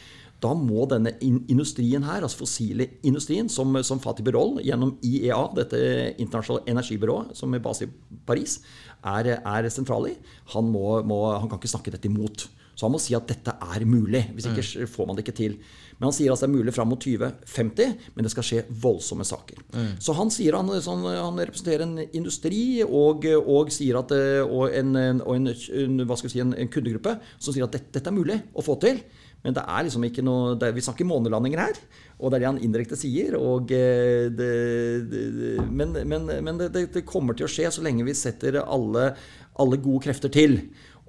Da 0.43 0.51
må 0.59 0.85
denne 0.91 1.15
industrien 1.23 2.05
her, 2.05 2.25
altså 2.27 2.43
fossile 2.43 2.89
industrien, 3.07 3.47
som, 3.49 3.71
som 3.87 4.03
Fatih 4.03 4.27
Birol 4.27 4.59
gjennom 4.67 4.97
IEA, 5.07 5.39
dette 5.57 5.79
internasjonale 6.19 6.67
energibyrået 6.75 7.33
som 7.39 7.55
er 7.55 7.63
base 7.65 7.87
i 7.87 8.19
Paris, 8.29 8.59
er, 9.15 9.31
er 9.39 9.71
sentral 9.73 10.11
i, 10.11 10.19
han, 10.53 10.69
må, 10.75 10.99
må, 11.07 11.23
han 11.33 11.49
kan 11.49 11.63
ikke 11.63 11.73
snakke 11.73 11.95
dette 11.95 12.11
imot. 12.11 12.49
Så 12.75 12.87
han 12.87 12.95
må 12.95 13.01
si 13.03 13.15
at 13.17 13.29
dette 13.31 13.55
er 13.55 13.87
mulig. 13.87 14.25
Hvis 14.35 14.51
ikke 14.51 14.65
mm. 14.65 14.91
får 14.91 15.09
man 15.09 15.19
det 15.19 15.25
ikke 15.25 15.37
til. 15.39 15.59
Men 15.99 16.09
han 16.09 16.17
sier 16.17 16.35
at 16.35 16.43
det 16.43 16.49
er 16.49 16.55
mulig 16.55 16.75
fram 16.75 16.91
mot 16.91 17.01
2050, 17.01 17.93
men 18.17 18.27
det 18.27 18.33
skal 18.33 18.47
skje 18.47 18.63
voldsomme 18.83 19.27
saker. 19.27 19.61
Mm. 19.75 19.91
Så 20.03 20.17
han 20.19 20.33
sier 20.35 20.57
han, 20.59 20.73
sånn, 20.83 21.05
han, 21.07 21.39
representerer 21.39 21.87
en 21.87 22.01
industri 22.07 22.83
og, 22.85 23.29
og 23.41 23.71
at, 23.71 24.17
eh, 24.17 24.41
og, 24.43 24.65
en, 24.75 25.21
og 25.23 25.37
en, 25.37 25.53
si, 25.55 26.41
en, 26.43 26.57
en 26.59 26.73
kundegruppe 26.73 27.15
som 27.39 27.55
sier 27.55 27.67
at 27.67 27.77
dette, 27.77 27.93
dette, 27.95 28.11
er 28.11 28.17
mulig 28.17 28.41
å 28.55 28.65
få 28.67 28.77
til. 28.83 28.99
Men 29.45 29.55
det 29.55 29.63
er 29.69 29.85
liksom 29.85 30.07
ikke 30.09 30.23
noe 30.25 30.55
er, 30.57 30.73
Vi 30.73 30.83
snakker 30.83 31.07
månelandinger 31.07 31.61
her. 31.61 31.81
Og 32.17 32.31
det 32.31 32.39
er 32.39 32.45
det 32.45 32.49
han 32.49 32.63
indirekte 32.65 32.99
sier. 32.99 33.37
Eh, 33.39 34.27
det, 34.35 34.51
det, 35.13 35.23
men, 35.69 35.95
men, 36.09 36.27
men 36.47 36.63
det, 36.65 37.05
kommer 37.07 37.37
til 37.39 37.47
å 37.47 37.53
skje 37.53 37.71
så 37.75 37.85
lenge 37.85 38.07
vi 38.07 38.17
setter 38.17 38.63
alle, 38.65 39.13
alle 39.61 39.79
gode 39.85 40.09
krefter 40.09 40.33
til. 40.33 40.59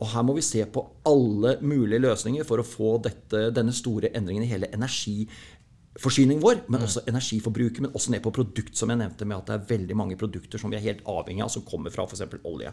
Og 0.02 0.10
her 0.12 0.24
må 0.28 0.34
vi 0.36 0.44
se 0.44 0.64
på 0.68 0.82
alle 1.08 1.56
mulige 1.64 2.04
løsninger 2.04 2.44
for 2.48 2.60
å 2.60 2.68
få 2.68 2.98
dette, 3.04 3.52
denne 3.56 3.74
store 3.76 4.10
endringen 4.18 4.44
i 4.44 4.50
hele 4.50 4.68
energiforsyningen 4.76 6.44
vår, 6.44 6.56
men 6.68 6.80
mm. 6.82 6.86
også 6.90 7.06
energiforbruket, 7.08 7.82
men 7.86 7.96
også 7.96 8.12
ned 8.12 8.22
på 8.26 8.36
produkt, 8.36 8.76
som 8.76 8.92
jeg 8.92 9.00
nevnte, 9.00 9.28
med 9.30 9.40
at 9.40 9.48
det 9.48 9.56
er 9.56 9.70
veldig 9.72 9.96
mange 10.02 10.18
produkter 10.20 10.58
som 10.62 10.70
vi 10.74 10.78
er 10.80 10.88
helt 10.90 11.04
avhengig 11.08 11.44
av, 11.46 11.52
som 11.54 11.68
kommer 11.68 11.90
fra 11.96 12.04
f.eks. 12.10 12.26
olje. 12.44 12.72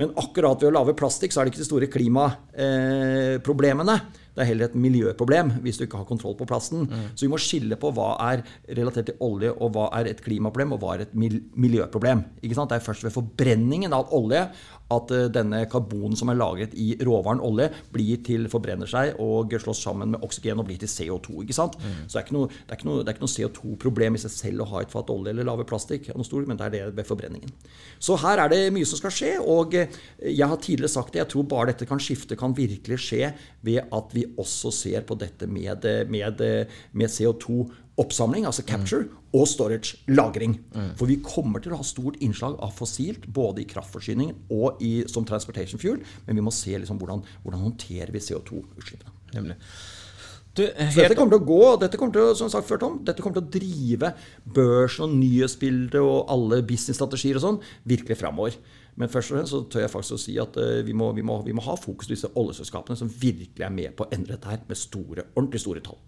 Men 0.00 0.08
akkurat 0.20 0.58
ved 0.60 0.70
å 0.70 0.76
lage 0.78 0.96
plastikk 0.96 1.30
så 1.32 1.38
er 1.40 1.44
det 1.46 1.50
ikke 1.54 1.64
de 1.64 1.70
store 1.70 1.92
klimaproblemene. 1.92 3.96
Eh, 4.00 4.04
det 4.36 4.44
er 4.44 4.50
heller 4.50 4.68
et 4.68 4.78
miljøproblem 4.78 5.54
hvis 5.64 5.80
du 5.80 5.86
ikke 5.86 6.02
har 6.02 6.08
kontroll 6.08 6.36
på 6.38 6.48
plasten. 6.48 6.84
Mm. 6.86 7.04
Så 7.14 7.26
vi 7.26 7.32
må 7.32 7.40
skille 7.40 7.78
på 7.80 7.90
hva 7.96 8.12
er 8.28 8.44
relatert 8.76 9.10
til 9.10 9.20
olje, 9.24 9.52
og 9.56 9.72
hva 9.74 9.88
er 9.96 10.10
et 10.10 10.22
klimaproblem, 10.24 10.76
og 10.76 10.82
hva 10.82 10.96
er 10.96 11.06
et 11.06 11.14
miljøproblem. 11.16 12.24
Det 12.42 12.52
er 12.52 12.84
først 12.84 13.06
ved 13.06 13.14
forbrenningen 13.14 13.96
av 13.96 14.12
olje 14.14 14.46
at 14.92 15.12
eh, 15.14 15.26
denne 15.32 15.64
karbonen 15.70 16.16
som 16.18 16.30
er 16.30 16.38
lagret 16.38 16.74
i 16.78 16.92
råvaren 17.02 17.42
olje, 17.44 17.68
blir 17.94 18.20
til 18.26 18.46
forbrenner 18.50 18.88
seg 18.90 19.18
og 19.22 19.54
slås 19.62 19.82
sammen 19.82 20.14
med 20.14 20.26
oksygen 20.26 20.62
og 20.62 20.68
blir 20.68 20.78
til 20.82 20.90
CO2. 20.90 21.42
ikke 21.42 21.56
sant? 21.56 21.78
Mm. 21.80 22.04
Så 22.06 22.16
det 22.16 22.20
er 22.20 22.26
ikke 22.26 22.36
noe, 22.36 22.50
noe, 22.86 23.16
noe 23.24 23.32
CO2-problem 23.32 24.18
i 24.18 24.22
seg 24.22 24.34
selv 24.34 24.64
å 24.64 24.68
ha 24.74 24.84
et 24.84 24.92
fat 24.92 25.10
olje 25.12 25.34
eller 25.34 25.48
lave 25.48 25.66
plastikk, 25.66 26.12
men 26.14 26.58
det 26.58 26.68
er 26.68 26.74
det 26.74 26.82
ved 26.96 27.08
forbrenningen. 27.08 27.52
Så 27.98 28.18
her 28.22 28.44
er 28.44 28.52
det 28.52 28.60
mye 28.74 28.86
som 28.88 29.00
skal 29.00 29.14
skje. 29.14 29.32
og 29.42 29.74
eh, 29.74 29.90
jeg 30.26 30.46
har 30.46 30.62
tidligere 30.62 30.92
sagt 30.92 31.14
det, 31.14 31.24
jeg 31.24 31.32
tror 31.34 31.48
bare 31.50 31.72
dette 31.72 31.88
kan 31.88 32.02
skifte 32.02 32.38
kan 32.38 32.54
virkelig 32.56 33.00
skje 33.02 33.32
ved 33.66 33.82
at 33.94 34.14
vi 34.14 34.25
også 34.40 34.72
ser 34.74 35.04
på 35.06 35.16
dette 35.20 35.48
med, 35.50 35.86
med, 36.10 36.42
med 36.92 37.12
CO2 37.12 37.66
oppsamling, 37.96 38.44
altså 38.44 38.64
capture, 38.66 39.06
mm. 39.06 39.28
og 39.38 39.46
storage, 39.48 39.96
lagring. 40.08 40.58
Mm. 40.74 40.90
For 40.98 41.08
vi 41.08 41.18
kommer 41.24 41.62
til 41.64 41.72
å 41.72 41.80
ha 41.80 41.86
stort 41.86 42.18
innslag 42.24 42.58
av 42.62 42.74
fossilt, 42.76 43.24
både 43.32 43.62
i 43.62 43.68
kraftforsyningen 43.70 44.52
og 44.52 44.82
i, 44.84 44.98
som 45.10 45.26
transportation 45.28 45.80
fuel, 45.80 46.02
men 46.26 46.36
vi 46.36 46.44
må 46.44 46.52
se 46.54 46.76
liksom 46.76 47.00
hvordan, 47.00 47.24
hvordan 47.44 47.64
håndterer 47.68 48.12
vi 48.12 48.24
CO2-utslippene. 48.28 49.14
Du, 50.56 50.62
Så 50.64 51.02
dette 51.02 51.16
kommer 51.18 51.36
til 51.36 51.42
å 51.42 51.48
gå, 51.50 51.64
dette 51.82 51.98
kommer 52.00 52.16
til 52.16 52.30
å, 52.30 52.36
som 52.38 52.48
sagt 52.52 52.68
før, 52.68 52.80
Tom, 52.80 52.96
dette 53.04 53.20
kommer 53.20 53.36
til 53.36 53.44
å 53.44 53.52
drive 53.58 54.12
børsen 54.56 55.04
og 55.04 55.18
nyhetsbildet 55.18 56.00
og 56.00 56.32
alle 56.32 56.62
businessstrategier 56.64 57.36
og 57.36 57.44
sånn 57.44 57.62
virkelig 57.88 58.16
framover. 58.22 58.56
Men 58.96 59.10
først 59.12 59.28
og 59.28 59.36
fremst 59.36 59.52
så 59.52 59.60
tør 59.68 59.82
jeg 59.84 59.92
faktisk 59.92 60.16
å 60.16 60.22
si 60.22 60.34
at 60.40 60.56
uh, 60.56 60.78
vi, 60.86 60.94
må, 60.96 61.10
vi, 61.16 61.24
må, 61.26 61.36
vi, 61.44 61.52
må, 61.56 61.64
ha 61.66 61.76
fokus 61.76 62.08
på 62.08 62.14
disse 62.14 62.30
oljeselskapene 62.32 62.96
som 62.96 63.10
virkelig 63.12 63.66
er 63.66 63.74
med 63.74 63.92
på 63.96 64.06
å 64.06 64.12
endre 64.14 64.38
dette 64.38 64.48
her 64.48 64.62
med 64.64 64.80
store, 64.80 65.26
ordentlig 65.34 65.60
store 65.60 65.82
tall. 65.84 65.98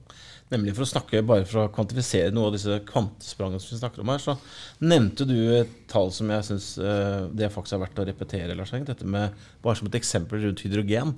Nemlig 0.49 0.73
for 0.79 0.87
å 0.87 0.89
snakke 0.89 1.21
bare 1.29 1.45
for 1.45 1.67
å 1.67 1.73
kvantifisere 1.75 2.33
noe 2.33 2.49
av 2.49 2.55
disse 2.57 2.79
kvantesprangene 2.89 3.61
som 3.61 3.75
vi 3.75 3.81
snakker 3.83 4.01
om 4.01 4.13
her, 4.15 4.23
så 4.25 4.39
nevnte 4.81 5.27
du 5.29 5.37
et 5.59 5.75
tall 5.93 6.09
som 6.17 6.33
jeg 6.33 6.47
syns 6.49 6.71
uh, 6.81 7.29
det 7.29 7.53
faktisk 7.53 7.77
er 7.77 7.85
verdt 7.85 8.01
å 8.01 8.09
repetere, 8.09 8.57
Lars 8.57 8.73
Hengt. 8.73 8.89
Dette 8.89 9.05
med 9.05 9.37
bare 9.61 9.77
som 9.77 9.91
et 9.91 10.01
eksempel 10.01 10.41
rundt 10.47 10.65
hydrogen. 10.65 11.13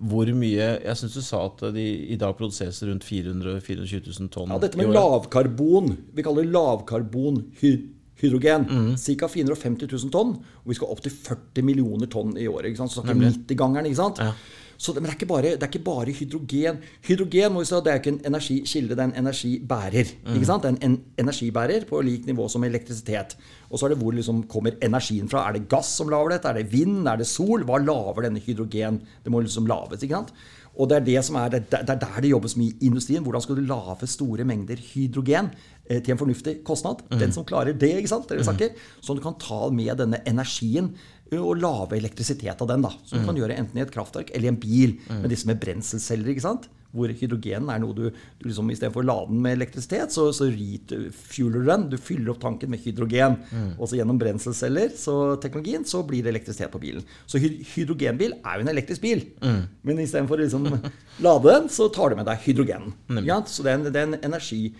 Hvor 0.00 0.26
mye 0.34 0.80
Jeg 0.82 0.96
syns 0.98 1.14
du 1.14 1.22
sa 1.22 1.44
at 1.46 1.60
de 1.74 1.84
i 2.10 2.16
dag 2.20 2.36
produseres 2.38 2.82
rundt 2.82 3.04
400 3.06 3.60
420 3.62 4.00
000 4.10 4.28
tonn. 4.34 4.50
Ja, 4.50 4.58
dette 4.62 4.78
med 4.80 4.88
lavkarbon. 4.94 5.96
Vi 6.14 6.22
kaller 6.26 6.42
det 6.42 6.52
lavkarbonhydrogen. 6.54 8.60
Mm. 8.68 8.96
Ca. 8.98 9.28
450 9.28 9.86
000 9.86 10.10
tonn. 10.14 10.30
Og 10.64 10.68
vi 10.72 10.76
skal 10.78 10.90
opp 10.90 11.00
til 11.04 11.12
40 11.14 11.62
millioner 11.66 12.06
tonn 12.10 12.36
i 12.36 12.48
året. 12.50 12.66
ikke 12.72 12.80
sant? 12.82 12.92
Så 12.92 12.96
snakker 13.00 13.20
vi 13.22 13.26
90-gangeren. 13.30 13.86
ikke 13.90 14.02
sant? 14.02 14.18
Ja. 14.22 14.30
Så 14.76 14.94
men 14.94 15.04
det 15.04 15.12
er, 15.12 15.16
ikke 15.18 15.30
bare, 15.30 15.54
det 15.54 15.62
er 15.62 15.70
ikke 15.70 15.84
bare 15.86 16.14
hydrogen. 16.14 16.80
Hydrogen 17.06 17.54
må 17.54 17.62
vi 17.62 17.68
si, 17.70 17.80
det 17.84 17.92
er 17.92 18.00
ikke 18.00 18.14
en 18.14 18.22
energikilde, 18.30 18.94
det 18.94 19.04
er 19.04 19.10
en 19.12 19.20
energibærer. 19.24 20.14
Mm. 20.24 20.34
ikke 20.34 20.50
sant? 20.50 20.64
Det 20.64 20.72
er 20.72 20.76
en, 20.76 20.82
en 20.90 21.26
energibærer 21.26 21.86
på 21.88 22.02
lik 22.04 22.26
nivå 22.30 22.48
som 22.52 22.66
elektrisitet. 22.66 23.36
Og 23.70 23.78
så 23.78 23.86
er 23.86 23.94
det 23.94 24.00
hvor 24.02 24.16
liksom 24.16 24.44
kommer 24.50 24.76
energien 24.84 25.30
fra. 25.30 25.46
Er 25.48 25.58
det 25.58 25.68
gass 25.70 25.94
som 25.98 26.10
lager 26.12 26.36
dette? 26.36 26.50
Er 26.50 26.60
det 26.60 26.72
vind? 26.72 27.06
Er 27.08 27.20
det 27.20 27.30
sol? 27.30 27.64
Hva 27.66 27.80
lager 27.82 28.28
denne 28.28 28.42
hydrogen? 28.42 29.00
Det 29.24 29.32
må 29.32 29.42
liksom 29.44 29.66
laves. 29.70 30.02
ikke 30.02 30.20
sant? 30.20 30.34
Og 30.74 30.90
det 30.90 30.96
er, 30.96 31.04
det, 31.06 31.18
som 31.22 31.36
er, 31.38 31.52
det 31.54 31.78
er 31.78 31.86
der 31.86 32.20
det 32.22 32.30
jobbes 32.32 32.56
mye 32.58 32.74
i 32.74 32.88
industrien. 32.88 33.22
Hvordan 33.22 33.42
skal 33.44 33.58
du 33.58 33.66
lage 33.68 34.08
store 34.10 34.46
mengder 34.46 34.80
hydrogen 34.82 35.52
eh, 35.86 36.00
til 36.02 36.14
en 36.14 36.18
fornuftig 36.18 36.56
kostnad? 36.66 37.04
Mm. 37.10 37.18
Den 37.20 37.34
som 37.36 37.46
klarer 37.46 37.76
det, 37.78 37.92
ikke 38.00 38.10
sant? 38.10 38.26
Dere 38.28 38.46
snakker, 38.46 38.74
så 39.00 39.14
du 39.14 39.22
kan 39.22 39.38
ta 39.38 39.68
med 39.70 39.94
denne 40.02 40.18
energien 40.26 40.94
og 41.40 41.60
lage 41.62 41.98
elektrisitet 41.98 42.60
av 42.60 42.70
den. 42.70 42.84
da, 42.86 42.92
Som 43.04 43.18
du 43.18 43.24
mm. 43.24 43.28
kan 43.30 43.42
gjøre 43.42 43.58
enten 43.58 43.80
i 43.80 43.84
et 43.84 43.92
kraftverk 43.94 44.32
eller 44.34 44.48
i 44.48 44.52
en 44.54 44.60
bil 44.60 44.96
mm. 45.04 45.20
med 45.22 45.30
disse 45.32 45.50
med 45.50 45.60
brenselceller. 45.62 46.32
ikke 46.34 46.48
sant? 46.48 46.70
hvor 46.94 47.10
hydrogen 47.10 47.66
er 47.72 47.80
noe 47.82 47.94
du, 47.96 48.04
du 48.38 48.44
liksom, 48.46 48.68
Istedenfor 48.70 49.02
å 49.02 49.08
lade 49.08 49.26
den 49.32 49.40
med 49.44 49.56
elektrisitet, 49.58 50.14
så, 50.14 50.28
så 50.36 50.44
refueler 50.46 51.58
du 51.58 51.66
den. 51.66 51.82
Du 51.90 51.96
fyller 51.98 52.30
opp 52.34 52.40
tanken 52.44 52.70
med 52.72 52.82
hydrogen. 52.84 53.34
Mm. 53.50 53.72
Og 53.74 53.84
så 53.90 53.98
gjennom 53.98 54.20
brenselceller, 54.20 54.88
så 54.98 55.14
teknologien, 55.42 55.84
så 55.88 56.04
blir 56.06 56.22
det 56.24 56.30
elektrisitet 56.34 56.70
på 56.72 56.82
bilen. 56.82 57.04
Så 57.30 57.36
hydrogenbil 57.42 58.32
er 58.38 58.54
jo 58.56 58.62
en 58.66 58.74
elektrisk 58.74 59.02
bil. 59.04 59.20
Mm. 59.42 59.62
Men 59.86 60.02
istedenfor 60.04 60.36
å 60.38 60.42
liksom, 60.46 60.62
lade 61.26 61.46
den, 61.50 61.64
så 61.74 61.90
tar 61.94 62.06
du 62.12 62.16
med 62.20 62.28
deg 62.30 62.42
hydrogen. 62.46 62.84
Ja, 63.26 63.36
så 63.50 63.66
det 63.66 63.70
er 63.72 63.76
en, 63.80 63.88
det 63.90 64.00
er 64.00 64.06
en 64.10 64.20
energikilde 64.30 64.78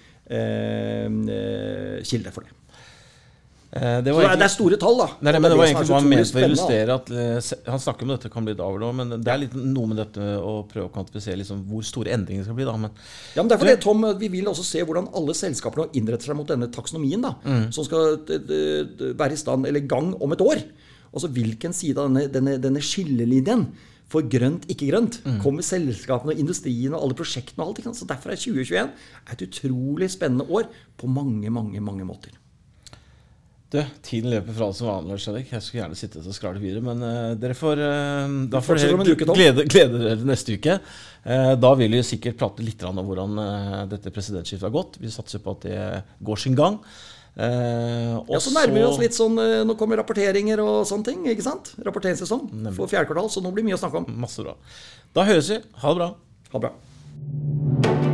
eh, 1.98 2.30
eh 2.30 2.34
for 2.34 2.42
det. 2.46 2.52
Eh, 3.74 3.80
det, 4.06 4.12
egentlig, 4.12 4.38
det, 4.38 4.46
er 4.46 4.52
store 4.52 4.76
tall, 4.78 5.00
da. 5.00 5.06
Nei, 5.26 5.32
men 5.34 5.50
det, 5.50 5.56
var 5.58 5.66
egentlig 5.66 5.90
bare 5.90 6.06
ment 6.06 6.28
for 6.30 6.44
å 6.44 6.46
illustrere 6.46 6.94
at 6.94 7.08
uh, 7.10 7.54
Han 7.72 7.80
snakker 7.82 8.06
om 8.06 8.12
dette 8.12 8.28
kan 8.30 8.44
bli 8.46 8.52
et 8.54 8.60
avl 8.62 8.84
men 8.94 9.16
det 9.16 9.32
er 9.32 9.40
litt 9.42 9.56
noe 9.58 9.90
med 9.90 9.98
dette 9.98 10.28
å 10.38 10.52
prøve 10.70 10.86
å 10.86 10.92
kvantifisere 10.94 11.40
liksom, 11.40 11.64
hvor 11.66 11.82
store 11.86 12.12
endringer 12.14 12.46
skal 12.46 12.54
bli. 12.54 12.68
da. 12.68 12.74
Men, 12.78 12.92
ja, 13.34 13.40
men 13.42 13.50
derfor 13.50 13.70
det, 13.70 13.80
Tom, 13.82 14.06
Vi 14.20 14.28
vil 14.30 14.50
også 14.50 14.66
se 14.68 14.84
hvordan 14.86 15.08
alle 15.18 15.34
selskapene 15.34 15.88
innretter 15.98 16.30
seg 16.30 16.38
mot 16.38 16.52
denne 16.52 16.70
taksonomien, 16.70 17.24
da, 17.24 17.34
mm. 17.42 17.64
som 17.74 17.88
skal 17.88 18.20
være 19.18 19.34
i 19.34 19.42
stand 19.42 19.66
eller 19.66 19.90
gang 19.90 20.12
om 20.22 20.36
et 20.36 20.46
år. 20.46 20.62
Altså 21.10 21.32
Hvilken 21.34 21.74
side 21.74 21.98
av 21.98 22.12
denne, 22.12 22.28
denne, 22.30 22.54
denne 22.62 22.84
skillelinjen 22.84 23.66
for 24.14 24.30
grønt, 24.30 24.68
ikke 24.70 24.92
grønt, 24.92 25.18
mm. 25.24 25.42
kommer 25.42 25.66
selskapene 25.66 26.36
og 26.36 26.46
industrien 26.46 26.94
og 26.94 27.08
alle 27.08 27.18
prosjektene 27.18 27.66
og 27.66 27.74
alt. 27.74 27.98
Så 27.98 28.06
Derfor 28.06 28.30
er 28.30 28.38
2021 28.38 28.94
et 29.34 29.44
utrolig 29.48 30.12
spennende 30.14 30.46
år 30.46 30.70
på 31.00 31.10
mange, 31.10 31.50
mange, 31.50 31.82
mange 31.82 32.06
måter. 32.06 32.38
Du, 33.72 33.80
tiden 34.06 34.30
løper 34.30 34.54
fra 34.54 34.68
oss 34.70 34.78
som 34.78 34.90
vanlig. 34.90 35.16
Skjønner. 35.22 35.46
Jeg 35.48 35.64
skulle 35.64 35.80
gjerne 35.80 35.98
sittet 35.98 36.28
og 36.28 36.36
skralt 36.36 36.60
videre, 36.62 36.82
men 36.84 37.00
uh, 37.02 37.32
dere 37.40 37.56
får 37.58 37.80
uh, 37.80 38.36
Da 38.52 38.60
får 38.62 38.82
dere 38.82 39.16
glede, 39.32 39.64
glede, 39.70 40.02
dere 40.02 40.28
neste 40.28 40.58
uke. 40.58 40.76
Uh, 41.24 41.54
da 41.58 41.72
vil 41.80 41.96
vi 41.96 42.04
sikkert 42.06 42.38
prate 42.38 42.62
litt 42.66 42.84
om 42.86 43.00
hvordan 43.02 43.40
dette 43.90 44.12
presidentskiftet 44.14 44.68
har 44.68 44.74
gått. 44.74 45.00
Vi 45.02 45.10
satser 45.10 45.42
på 45.42 45.56
at 45.56 45.66
det 45.66 45.82
går 46.24 46.44
sin 46.44 46.58
gang. 46.58 46.78
ja, 47.34 48.38
Så 48.38 48.52
nærmer 48.54 48.76
vi 48.78 48.84
oss 48.86 49.00
litt 49.02 49.16
sånn 49.16 49.34
Nå 49.66 49.74
kommer 49.74 49.98
rapporteringer 49.98 50.60
og 50.62 50.84
sånne 50.86 51.08
ting. 51.10 51.26
ikke 51.32 51.42
sant? 51.42 51.72
Rapporteringssesong 51.82 52.46
for 52.76 52.86
fjerde 52.86 53.10
kvartal, 53.10 53.32
så 53.32 53.42
nå 53.42 53.50
blir 53.50 53.66
det 53.66 53.72
mye 53.72 53.80
å 53.80 53.82
snakke 53.82 54.04
om. 54.04 54.10
Masse 54.22 54.46
bra. 54.46 54.54
Da 55.16 55.26
høres 55.26 55.50
vi. 55.50 55.62
Ha 55.82 55.94
det 55.94 56.04
bra. 56.04 56.12
Ha 56.54 56.60
det 56.60 56.68
bra. 56.68 58.13